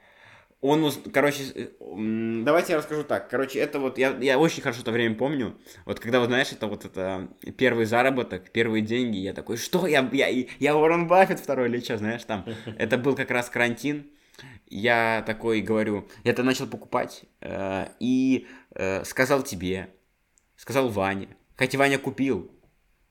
[0.61, 3.29] Он, короче, давайте я расскажу так.
[3.29, 5.59] Короче, это вот, я, я очень хорошо это время помню.
[5.85, 10.09] Вот когда, вот знаешь, это вот это первый заработок, первые деньги, я такой, что, я,
[10.11, 10.27] я,
[10.59, 12.45] я Уоррен Баффет второй или что, знаешь, там.
[12.79, 14.09] Это был как раз карантин
[14.67, 19.89] я такой говорю, я это начал покупать э, и э, сказал тебе,
[20.55, 22.51] сказал Ване, хотя Ваня купил,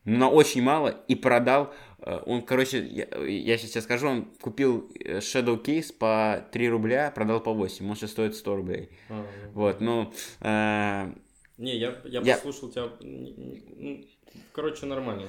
[0.05, 1.73] но очень мало и продал.
[1.99, 6.69] Э, он, короче, я, я сейчас тебе скажу, он купил э, Shadow Case по 3
[6.69, 8.91] рубля, продал по 8, он сейчас стоит 100 рублей.
[9.09, 10.13] А, вот, ну...
[10.41, 11.13] Э,
[11.57, 14.05] не, я, я, я послушал тебя, ну,
[14.53, 15.29] короче, нормально.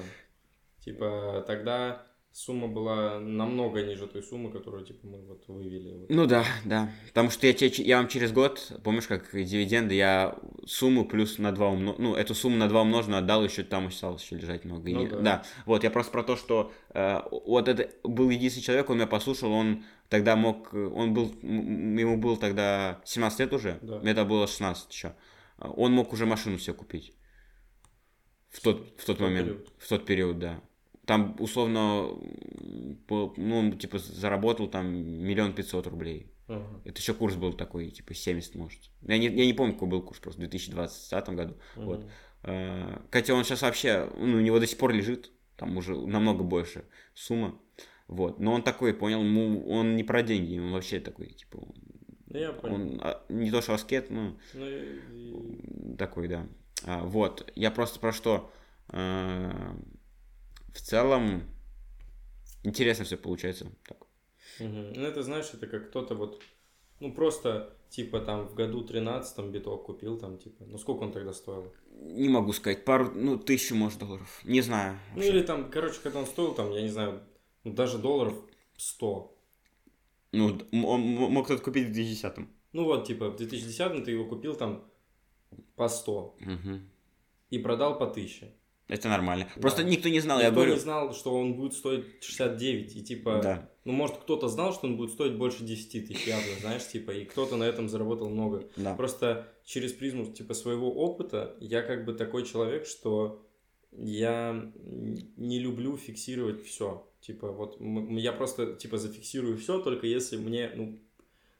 [0.84, 2.05] Типа, тогда
[2.36, 5.94] сумма была намного ниже той суммы, которую, типа, мы вот вывели.
[5.94, 6.10] Вот.
[6.10, 6.92] Ну да, да.
[7.08, 11.52] Потому что я, тебе, я вам через год, помнишь, как дивиденды, я сумму плюс на
[11.52, 14.90] 2 умножил, ну, эту сумму на 2 умноженную отдал, еще там осталось еще лежать много.
[14.90, 15.20] Ну И- да.
[15.20, 15.44] да.
[15.64, 19.50] Вот, я просто про то, что э, вот это был единственный человек, он меня послушал,
[19.52, 23.98] он тогда мог, он был, ему было тогда 17 лет уже, Да.
[24.00, 25.14] мне это было 16 еще.
[25.58, 27.14] Он мог уже машину себе купить.
[28.50, 29.68] В тот, в тот тот момент, период.
[29.78, 30.60] в тот период, да.
[31.06, 32.08] Там, условно,
[33.08, 36.32] ну, он, типа, заработал там миллион пятьсот рублей.
[36.48, 36.80] Ага.
[36.84, 38.80] Это еще курс был такой, типа, 70, может.
[39.02, 41.54] Я не, я не помню, какой был курс просто в 2020 году.
[41.76, 42.00] Вот.
[42.00, 42.08] Мгм.
[42.44, 46.44] Э, Хотя он сейчас вообще, ну, у него до сих пор лежит, там уже намного
[46.44, 46.84] больше
[47.14, 47.58] сумма.
[48.08, 48.38] Вот.
[48.40, 51.58] Но он такой, понял, ему, он не про деньги, он вообще такой, типа,
[52.28, 52.74] Ну, я понял.
[52.74, 56.46] он а, не то что аскет, ну, Ну, и- такой, да.
[56.84, 57.50] А, вот.
[57.56, 58.50] Я просто про что.
[58.90, 59.50] э,
[60.76, 61.42] в целом,
[62.62, 63.72] интересно все получается.
[63.88, 63.98] Так.
[64.60, 64.92] Мгм.
[64.94, 66.42] Ну, это, знаешь, это как кто-то вот,
[67.00, 71.32] ну, просто, типа, там, в году 13 биток купил, там, типа, ну, сколько он тогда
[71.32, 71.72] стоил?
[71.90, 74.40] Не могу сказать, пару, ну, тысячу, может, долларов.
[74.44, 74.98] Не знаю.
[75.14, 77.22] Ну, или там, короче, когда он стоил, там, я не знаю,
[77.64, 78.34] ну, даже долларов
[78.76, 79.32] 100.
[80.32, 84.54] Ну, он мог кто-то купить в 2010 Ну, вот, типа, в 2010 ты его купил,
[84.54, 84.84] там,
[85.76, 86.88] по 100 Мгм.
[87.50, 88.52] и продал по 1000.
[88.88, 89.48] Это нормально.
[89.56, 89.60] Да.
[89.62, 90.74] Просто никто не знал, я Никто говорю.
[90.74, 93.70] не знал, что он будет стоить 69, и, типа, Да.
[93.84, 97.24] ну, может, кто-то знал, что он будет стоить больше 10 тысяч, явно, знаешь, типа, и
[97.24, 98.68] кто-то на этом заработал много.
[98.76, 98.94] Да.
[98.94, 103.42] Просто через призму типа своего опыта я как бы такой человек, что
[103.90, 104.70] я
[105.36, 107.08] не люблю фиксировать все.
[107.20, 110.98] Типа вот я просто типа зафиксирую все, только если мне ну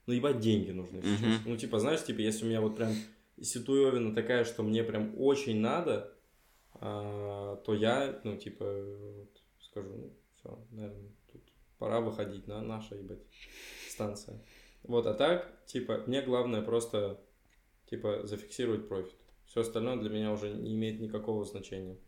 [0.07, 1.21] ну ебать деньги нужны сейчас.
[1.21, 1.33] Мгм.
[1.47, 2.93] Ну типа знаешь, типа если у меня вот прям
[3.41, 6.13] ситуевина такая, что мне прям очень надо,
[6.81, 11.43] а, то я ну типа вот скажу, ну все, наверное, тут
[11.79, 13.23] пора выходить на наша ебать
[13.89, 14.43] станция.
[14.83, 17.21] Вот, а так, типа, мне главное просто,
[17.87, 19.17] типа, зафиксировать профит.
[19.47, 21.99] Все остальное для меня уже не имеет никакого значения.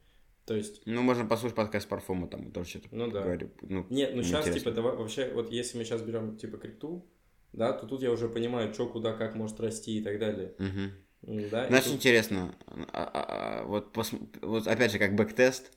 [0.45, 3.23] То есть, Ну, можно послушать подкаст Парфома, там тоже что-то ну да.
[3.23, 3.51] говорю.
[3.62, 4.61] Ну, Нет, ну сейчас, интересно.
[4.61, 7.05] типа, давай, вообще, вот если мы сейчас берем, типа, крипту,
[7.53, 10.55] да, то тут я уже понимаю, что, куда, как может расти и так далее.
[10.59, 10.93] Мгм.
[11.23, 15.73] Да, Знаешь, тут- интересно, а- а- а, вот, пос- вот опять же, как бэктест,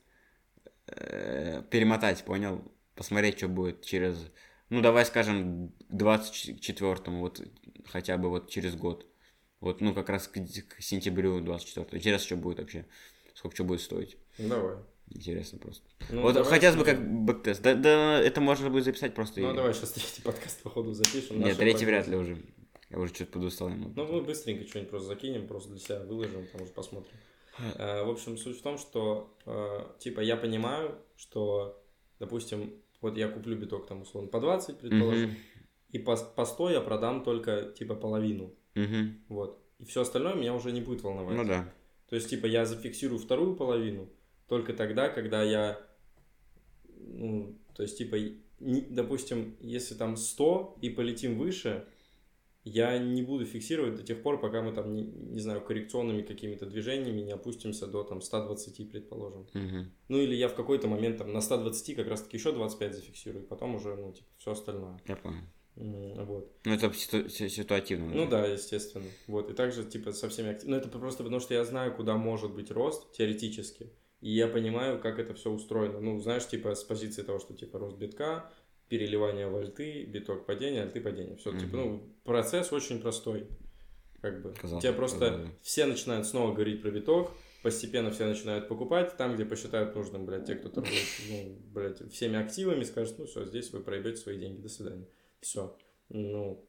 [0.86, 2.62] э, перемотать, понял?
[2.94, 4.16] Посмотреть, что будет через,
[4.70, 7.40] ну, давай скажем, к 24-му, вот,
[7.86, 9.06] хотя бы вот через год.
[9.60, 11.96] Вот, ну, как раз к, к сентябрю 24-го.
[11.96, 12.86] Интересно, что будет вообще,
[13.34, 14.16] сколько что будет стоить.
[14.38, 14.76] Давай.
[15.14, 15.84] Интересно просто.
[16.10, 17.60] Ну, вот хотелось бы как бэктест.
[17.62, 19.40] Да, да, это можно будет записать просто.
[19.40, 21.38] Ну, и- давай сейчас третий подкаст, походу, запишем.
[21.40, 22.30] Нет, третий вряд прогнозы.
[22.30, 22.42] ли уже.
[22.92, 23.70] Я уже что-то подустал.
[23.70, 23.92] немного.
[23.96, 27.12] Ну, мы быстренько что-нибудь просто закинем, просто для себя выложим, там уже посмотрим.
[27.78, 31.82] Э, В общем, суть в том, что, э, типа, я понимаю, что,
[32.18, 35.34] допустим, вот я куплю биток там, условно, по 20, предположим,
[35.90, 38.54] и по, по 100 я продам только, типа, половину,
[39.28, 39.58] вот.
[39.78, 41.36] И все остальное меня уже не будет волновать.
[41.36, 41.72] Ну да.
[42.08, 44.08] То есть, типа, я зафиксирую вторую половину
[44.48, 45.78] только тогда, когда я,
[46.96, 48.16] ну, то есть, типа,
[48.60, 51.86] не- допустим, если там 100 и полетим выше,
[52.64, 56.66] я не буду фиксировать до тех пор, пока мы там, не, не знаю, коррекционными какими-то
[56.66, 59.46] движениями не опустимся до там 120, предположим.
[59.54, 59.92] Мгм.
[60.08, 63.46] Ну, или я в какой-то момент там на 120 как раз-таки еще 25 зафиксирую, и
[63.46, 65.00] потом уже, ну, типа, все остальное.
[65.08, 65.42] Я понял.
[65.74, 66.52] Вот.
[66.64, 68.12] Ну, это ситу- си- ситуативно.
[68.14, 69.06] Ну да, естественно.
[69.26, 69.50] Вот.
[69.50, 70.80] И также, типа, со всеми активными.
[70.80, 73.90] Ну, это просто потому, что я знаю, куда может быть рост теоретически.
[74.20, 75.98] И я понимаю, как это все устроено.
[75.98, 78.52] Ну, знаешь, типа, с позиции того, что, типа, рост битка,
[78.92, 81.34] переливание в альты, биток падения, альты падения.
[81.36, 83.48] Все, типа, ну, процесс очень простой.
[84.20, 84.52] Как бы.
[84.52, 87.30] Казалось Тебе бы, просто казалось все начинают снова говорить про биток,
[87.62, 92.36] постепенно все начинают покупать, там, где посчитают нужным, блядь, те, кто торгует, ну, блядь, всеми
[92.36, 95.06] активами, скажут, ну, все, здесь вы проебете свои деньги, до свидания.
[95.40, 95.74] Все.
[96.10, 96.62] Ну,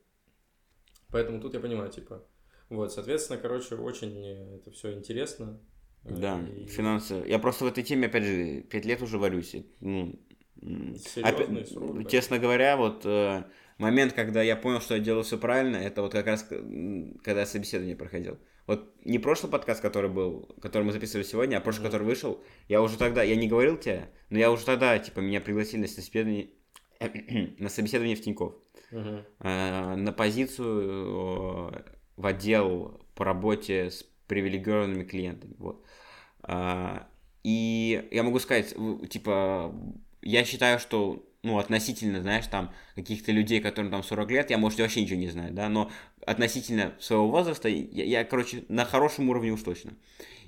[1.10, 2.26] поэтому тут я понимаю, типа,
[2.70, 5.60] вот, соответственно, короче, очень это все интересно.
[6.06, 7.22] Да, и финансы.
[7.28, 9.56] Я просто в этой теме, опять же, пять лет уже варюсь.
[9.82, 10.20] Ну,
[10.64, 12.10] Серьезный опять- срок, да.
[12.10, 13.44] честно говоря, вот э,
[13.78, 17.46] момент, когда я понял, что я делаю все правильно, это вот как раз, когда я
[17.46, 18.38] собеседование проходил.
[18.66, 21.92] Вот не прошлый подкаст, который был, который мы записывали сегодня, а прошлый, Мгм.
[21.92, 25.42] который вышел, я уже тогда, я не говорил тебе, но я уже тогда, типа, меня
[25.42, 26.50] пригласили на собеседование,
[27.60, 28.54] на собеседование в Тинькофф.
[28.92, 31.82] Э, на позицию э,
[32.16, 35.56] в отдел по работе с привилегированными клиентами.
[35.58, 35.84] Вот.
[37.44, 38.74] И я могу сказать,
[39.10, 39.76] типа,
[40.24, 44.80] я считаю, что, ну, относительно, знаешь, там, каких-то людей, которым там 40 лет, я, может,
[44.80, 45.92] вообще ничего не знаю, да, но
[46.26, 49.94] относительно своего возраста, я, я, короче, на хорошем уровне уж точно.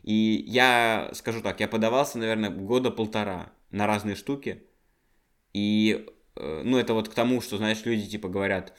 [0.04, 4.64] И я скажу так, я подавался, наверное, года полтора на разные штуки,
[5.54, 6.06] И,
[6.36, 8.74] э, ну, это вот к тому, что, знаешь, люди, типа, говорят,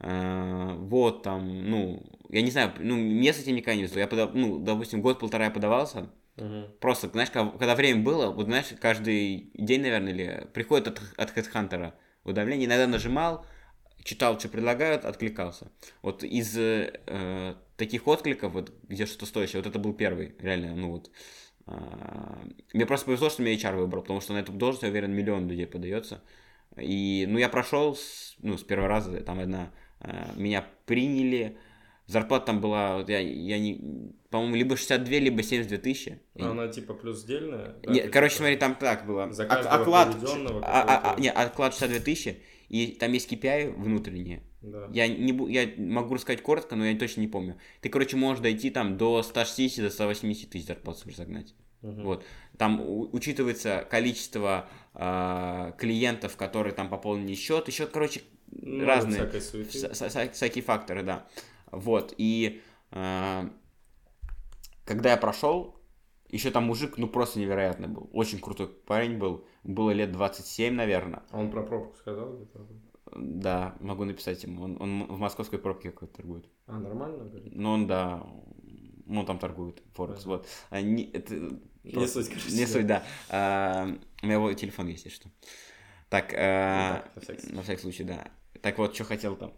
[0.00, 4.00] э, вот, там, ну, я не знаю, ну, мне с этим никогда не везло.
[4.00, 6.72] Я, подав, ну, допустим, год-полтора я подавался, Мгм.
[6.80, 11.36] Просто, знаешь, когда, когда время было, вот знаешь, каждый день, наверное, или приходит от, от
[11.36, 11.92] HeadHunter
[12.24, 13.44] уведомление, иногда нажимал,
[14.02, 15.70] читал, что предлагают, откликался.
[16.00, 20.90] Вот из э, таких откликов, вот где что-то стоящее, вот это был первый, реально, ну
[20.92, 21.10] вот.
[21.66, 22.40] а,
[22.72, 25.48] мне просто повезло, что меня HR выбрал, потому что на эту должность, я уверен, миллион
[25.48, 26.22] людей подается.
[26.76, 29.70] И, ну, я прошел, с, ну, с первого раза, там одна,
[30.00, 31.58] а, меня приняли,
[32.06, 33.74] зарплата там была, вот я, я не,
[34.32, 36.20] по-моему, либо 62, либо 72 тысячи.
[36.34, 37.76] А Она типа плюс сдельная?
[37.82, 39.30] да, Не, то короче, смотри, там так было.
[39.30, 44.42] За оклад, а- а- а- какой-то- не, оклад 62 тысячи, и там есть KPI внутренние.
[44.62, 44.88] Да.
[44.92, 47.58] Я, не, я могу рассказать коротко, но я точно не помню.
[47.82, 51.54] Ты, короче, можешь дойти там до 160, до 180 тысяч зарплат загнать.
[51.82, 52.04] Мгм.
[52.04, 52.24] Вот.
[52.56, 52.80] Там
[53.12, 57.66] учитывается количество а, клиентов, которые там пополнили счет.
[57.68, 59.28] Еще, короче, Ну, разные
[60.32, 61.26] всякие факторы, да.
[61.72, 62.14] Вот.
[62.18, 62.62] И
[62.92, 63.50] а,
[64.84, 65.76] когда я прошел,
[66.28, 68.08] еще там мужик, ну, просто невероятный был.
[68.12, 69.44] Очень крутой парень был.
[69.64, 71.22] Было лет 27, наверное.
[71.30, 72.66] А он про пробку сказал где-то?
[73.14, 74.62] Да, могу написать ему.
[74.62, 76.48] Он, он в московской пробке какой-то торгует.
[76.66, 77.54] А, нормально говорит?
[77.54, 78.26] Но он, да,
[79.04, 80.46] ну, он там торгует, Форекс, вот.
[80.70, 81.34] А, не, это
[81.84, 83.04] Не просто- суть, короче, Не суть, да.
[83.28, 83.86] А,
[84.22, 85.30] у меня его телефон есть, если что.
[86.08, 88.30] Так, а, Ну так, на всякий случай, да.
[88.62, 89.52] Так вот, что хотел там.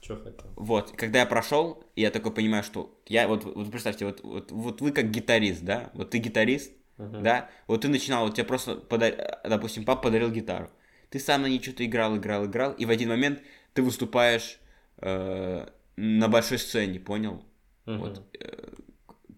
[0.00, 0.50] Чё хотел?
[0.56, 4.80] Вот, когда я прошел, я такой понимаю, что я вот, вот представьте, вот, вот, вот
[4.80, 7.22] вы как гитарист, да, вот ты гитарист, Мгм.
[7.22, 10.70] да, вот ты начинал, вот тебе просто, пода- допустим, папа подарил гитару,
[11.10, 13.40] ты сам на ней что-то играл, играл, играл, и в один момент
[13.74, 14.58] ты выступаешь
[14.98, 17.44] э, на большой сцене, понял?
[17.86, 17.98] Мгм.
[18.00, 18.72] Вот, э,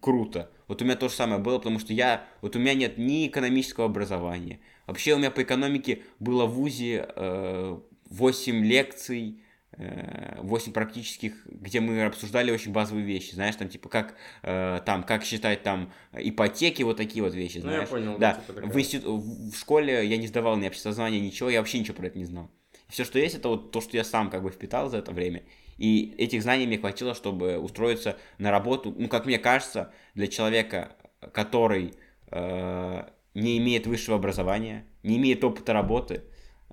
[0.01, 0.49] круто.
[0.67, 3.27] Вот у меня то же самое было, потому что я, вот у меня нет ни
[3.27, 4.59] экономического образования.
[4.87, 7.77] Вообще у меня по экономике было в ВУЗе э,
[8.09, 9.42] 8 лекций,
[9.77, 15.23] 8 практических, где мы обсуждали очень базовые вещи, знаешь, там типа как э, там как
[15.23, 17.89] считать там ипотеки, вот такие вот вещи, Ну, я знаешь.
[17.89, 21.59] понял, Да, типа в, институ- в в школе я не сдавал ни обществознания, ничего, я
[21.59, 22.49] вообще ничего про это не знал.
[22.87, 25.43] Все, что есть, это вот то, что я сам как бы впитал за это время.
[25.77, 30.95] И этих знаний мне хватило, чтобы устроиться на работу, ну, как мне кажется, для человека,
[31.33, 31.95] который
[32.29, 33.03] э,
[33.33, 36.21] не имеет высшего образования, не имеет опыта работы,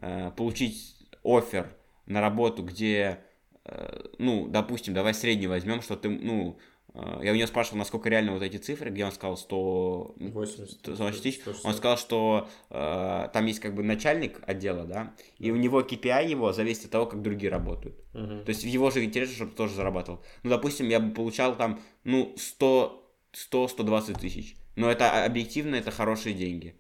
[0.03, 1.75] э, получить офер
[2.11, 3.21] на работу, где,
[3.65, 6.59] э, ну, допустим, давай средний возьмем, что ты, ну,
[6.93, 10.71] э, я у него спрашивал, насколько реально вот эти цифры, где он сказал 100, 80
[10.71, 11.65] 120 тысяч, 160.
[11.65, 16.29] он сказал, что э, там есть как бы начальник отдела, да, и у него KPI
[16.29, 17.97] его зависит от того, как другие работают.
[18.13, 18.45] Мгм.
[18.45, 20.21] То есть в его же интересе, чтобы тоже зарабатывал.
[20.43, 24.57] Ну, допустим, я бы получал там, ну, 100, 100-120 тысяч.
[24.75, 26.75] Но это объективно, это хорошие деньги.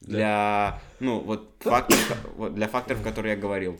[0.00, 3.78] Для, ну, вот факторов, для факторов, которые я говорил.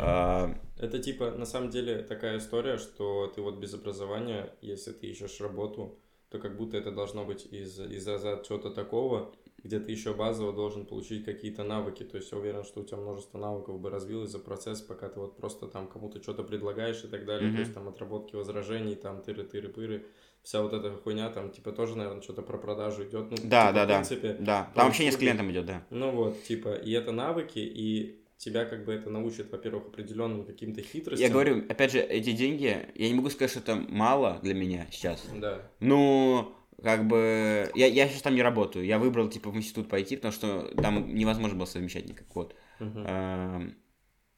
[0.00, 5.06] А, Это типа, на самом деле, такая история, что ты вот без образования, если ты
[5.06, 5.98] ищешь работу,
[6.30, 9.32] то как будто это должно быть из, из за чего-то такого,
[9.62, 12.02] где ты еще базово должен получить какие-то навыки.
[12.02, 15.20] То есть я уверен, что у тебя множество навыков бы развилось за процесс, пока ты
[15.20, 17.52] вот просто там кому-то что-то предлагаешь и так далее.
[17.52, 20.04] То есть там отработки возражений, там тыры-тыры-пыры.
[20.42, 23.30] Вся вот эта хуйня там типа тоже, наверное, что-то про продажу идет.
[23.30, 23.94] Ну, Да, типа, да, в да.
[23.94, 25.24] принципе, да, про там общение с услуги.
[25.24, 25.86] клиентом идет, да.
[25.90, 30.82] Ну вот, типа, и это навыки, и тебя как бы это научит, во-первых, определенным каким-то
[30.82, 31.24] хитростям.
[31.24, 34.88] Я говорю, опять же, эти деньги, я не могу сказать, что это мало для меня
[34.90, 35.24] сейчас.
[35.36, 35.70] Да.
[35.78, 38.84] Ну, как бы, я, я сейчас там не работаю.
[38.84, 42.26] Я выбрал, типа, в институт пойти, потому что там невозможно было совмещать никак.
[42.34, 42.56] Вот.
[42.80, 43.06] Мгм.
[43.06, 43.76] Эм,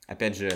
[0.07, 0.51] Опять же,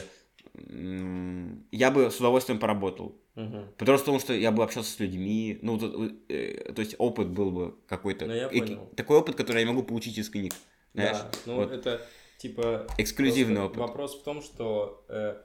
[1.71, 3.17] я бы с удовольствием поработал.
[3.35, 3.69] Мгм.
[3.77, 7.77] Потому что, я бы общался с людьми, ну, вот, э, то есть опыт был бы
[7.87, 8.27] какой-то.
[8.27, 8.91] Ну, я понял.
[8.97, 10.53] Такой опыт, который я могу получить из книг.
[10.95, 11.19] Знаешь?
[11.19, 11.71] Да, ну вот.
[11.71, 12.07] это
[12.39, 12.87] типа...
[12.99, 13.79] Эксклюзивный опыт.
[13.79, 15.37] Вопрос в том, что э,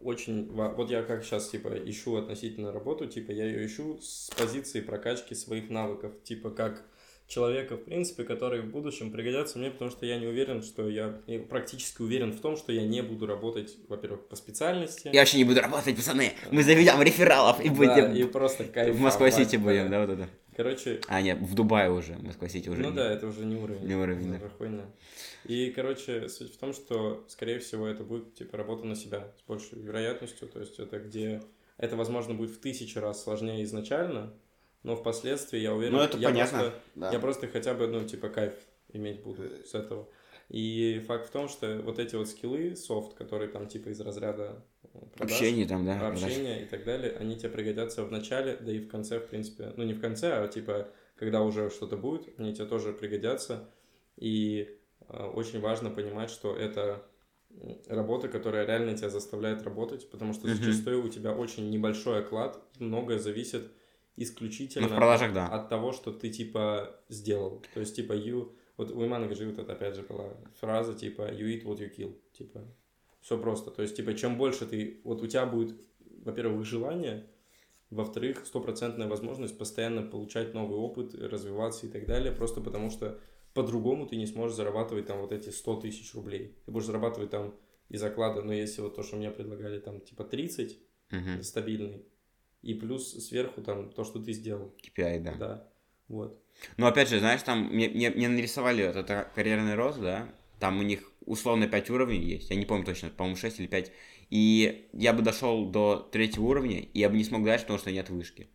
[0.00, 0.50] очень...
[0.50, 5.34] Вот я как сейчас, типа, ищу относительно работу, типа, я ее ищу с позиции прокачки
[5.34, 6.84] своих навыков, типа, как
[7.26, 11.20] человека, в принципе, который в будущем пригодятся мне, потому что я не уверен, что я,
[11.26, 15.10] я практически уверен в том, что я не буду работать, во-первых, по специальности.
[15.12, 16.32] Я вообще не буду работать, пацаны.
[16.52, 18.94] Мы заведем рефералов и Да, будем и просто кайф.
[18.94, 20.28] в Москва-Сити будем, да, вот это.
[20.56, 22.80] Короче, А, нет, в Дубае уже, Москва-Сити уже.
[22.80, 23.86] ну не- да, это уже не уровень.
[23.86, 24.48] Не уровень, да.
[24.56, 24.86] хуйня.
[25.44, 29.42] И, короче, суть в том, что, скорее всего, это будет, типа, работа на себя с
[29.46, 30.48] большей вероятностью.
[30.48, 31.42] То есть это где...
[31.76, 34.32] Это, возможно, будет в тысячи раз сложнее изначально,
[34.86, 35.94] но впоследствии, я уверен...
[35.94, 37.10] Ну, это я понятно, Просто, да.
[37.12, 38.54] Я просто хотя бы, ну, типа, кайф
[38.92, 40.08] иметь буду с этого.
[40.48, 44.64] И факт в том, что вот эти вот скиллы, софт, которые там, типа, из разряда
[44.84, 46.06] э, продаж, Общение там, да.
[46.06, 49.72] общения и так далее, они тебе пригодятся в начале, да и в конце, в принципе.
[49.76, 53.68] Ну, не в конце, а типа, когда уже что-то будет, они тебе тоже пригодятся.
[54.16, 54.78] И
[55.08, 57.04] э, очень важно понимать, что это
[57.88, 63.18] работа, которая реально тебя заставляет работать, потому что зачастую у тебя очень небольшой оклад, многое
[63.18, 63.72] зависит
[64.16, 65.46] исключительно Ну, в продажах, от, да.
[65.48, 67.62] от того, что ты типа сделал.
[67.74, 71.22] То есть типа you, вот у Имана Гаджи вот это опять же была фраза типа
[71.32, 72.64] you eat what you kill, типа
[73.20, 73.70] все просто.
[73.70, 75.80] То есть типа чем больше ты, вот у тебя будет,
[76.24, 77.26] во-первых, желание,
[77.90, 83.20] во-вторых, стопроцентная возможность постоянно получать новый опыт, развиваться и так далее, просто потому что
[83.54, 86.56] по-другому ты не сможешь зарабатывать там вот эти 100 тысяч рублей.
[86.66, 87.54] Ты будешь зарабатывать там
[87.88, 90.78] из оклада, но если вот то, что мне предлагали, там типа 30
[91.10, 91.42] Мгм.
[91.42, 92.04] стабильный,
[92.62, 94.74] и плюс сверху там то, что ты сделал.
[94.82, 95.34] KPI, да.
[95.34, 95.68] Да.
[96.08, 96.42] Вот.
[96.76, 100.28] Но опять же, знаешь, там мне, мне, мне нарисовали вот этот карьерный рост, да,
[100.58, 103.92] там у них условно 5 уровней есть, я не помню точно, по-моему 6 или 5,
[104.30, 107.90] и я бы дошел до третьего уровня, и я бы не смог дальше, потому что
[107.92, 108.48] нет вышки.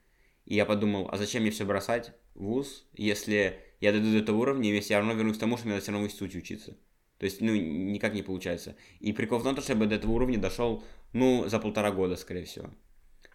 [0.45, 4.37] И я подумал, а зачем мне все бросать в ВУЗ, если я дойду до этого
[4.37, 6.77] уровня, если я равно вернусь к тому, что мне надо все равно в институте учиться.
[7.19, 8.75] То есть, ну, никак не получается.
[8.99, 10.83] И прикол в том, что я бы до этого уровня дошел,
[11.13, 12.71] ну, за полтора года, скорее всего.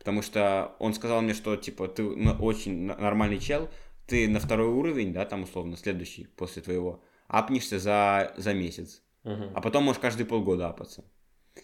[0.07, 3.69] Потому что он сказал мне, что, типа, ты очень нормальный чел,
[4.07, 9.03] ты на второй уровень, да, там, условно, следующий после твоего, апнешься за, за месяц.
[9.25, 9.51] Мгм.
[9.53, 11.05] А потом можешь каждые полгода апаться.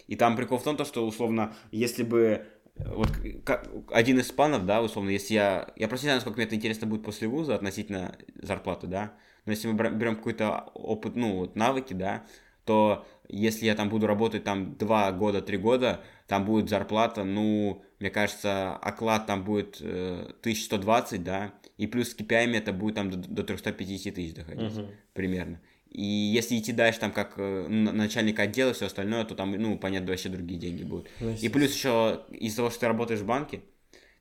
[0.09, 3.11] И там прикол в том, то, что, условно, если бы э, вот
[3.45, 5.73] как- один из планов, да, условно, если я...
[5.77, 9.13] Я просто не знаю, насколько мне это интересно будет после вуза относительно зарплаты, да,
[9.47, 12.27] но если мы берем какой-то опыт, ну, вот навыки, да,
[12.65, 17.83] то если я там буду работать там 2 года, 3 года, там будет зарплата, ну,
[17.99, 23.11] мне кажется, оклад там будет э, 1120, да, и плюс с KPI это будет там
[23.11, 24.87] до, до 350 тысяч доходить Мгм.
[25.15, 25.61] примерно.
[25.91, 29.79] И если идти дальше, там, как э, начальник отдела и все остальное, то там, ну,
[29.79, 31.09] понятно, вообще другие деньги будут.
[31.21, 33.61] Ну, И плюс еще из-за того, что ты работаешь в банке,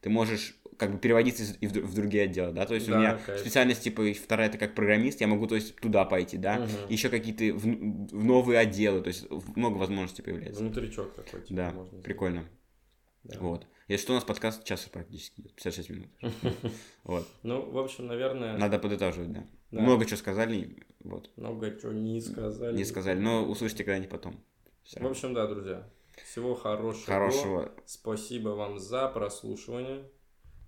[0.01, 2.97] ты можешь как бы переводиться и в, в другие отделы, да, то есть у Да,
[2.97, 3.39] меня кайф.
[3.39, 6.69] специальность, типа, вторая, это как программист, я могу, то есть, туда пойти, да, Мгм.
[6.89, 10.59] еще какие-то в, в новые отделы, то есть, много возможностей появляется.
[10.61, 12.45] Внутричок такой, типа, Да, можно прикольно.
[13.23, 13.37] Да.
[13.39, 13.67] Вот.
[13.87, 16.09] Если что, у нас подкаст час практически, идет, 56 минут.
[17.03, 17.27] Вот.
[17.43, 19.45] Ну, в общем, наверное, Надо подытоживать, да.
[19.69, 22.75] Много чего сказали, вот, много чего не сказали.
[22.75, 24.43] не сказали, но услышите когда-нибудь потом.
[24.99, 25.87] В общем, да, друзья.
[26.25, 27.05] Всего хорошего.
[27.05, 27.71] Хорошего.
[27.85, 30.09] Спасибо вам за прослушивание.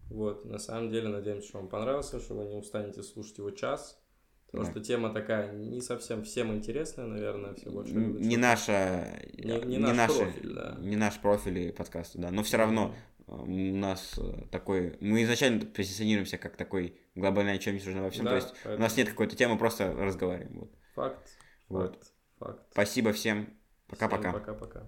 [0.10, 4.00] Вот, на самом деле, надеемся, что вам понравился, что вы не устанете слушать его час.
[4.48, 4.72] Потому Да.
[4.72, 9.20] что тема такая не совсем всем интересная, наверное, все больше Не наша...
[9.34, 10.78] Не- не наш наши- профиль, да.
[10.80, 12.30] Не наш профиль и подкаста, да.
[12.30, 12.94] Но все равно
[13.28, 14.96] э, у нас э, такой...
[15.00, 18.26] Мы изначально позиционируемся как такой глобальный о чем не нужно во всем.
[18.26, 20.60] Да, То есть у нас поэтому нет какой-то темы, просто разговариваем.
[20.60, 20.72] Вот.
[20.94, 21.30] Факт,
[21.70, 21.96] Вот.
[21.96, 22.68] факт, факт.
[22.74, 23.46] Спасибо всем.
[23.46, 24.34] Всем Пока-пока.
[24.34, 24.84] Пока-пока.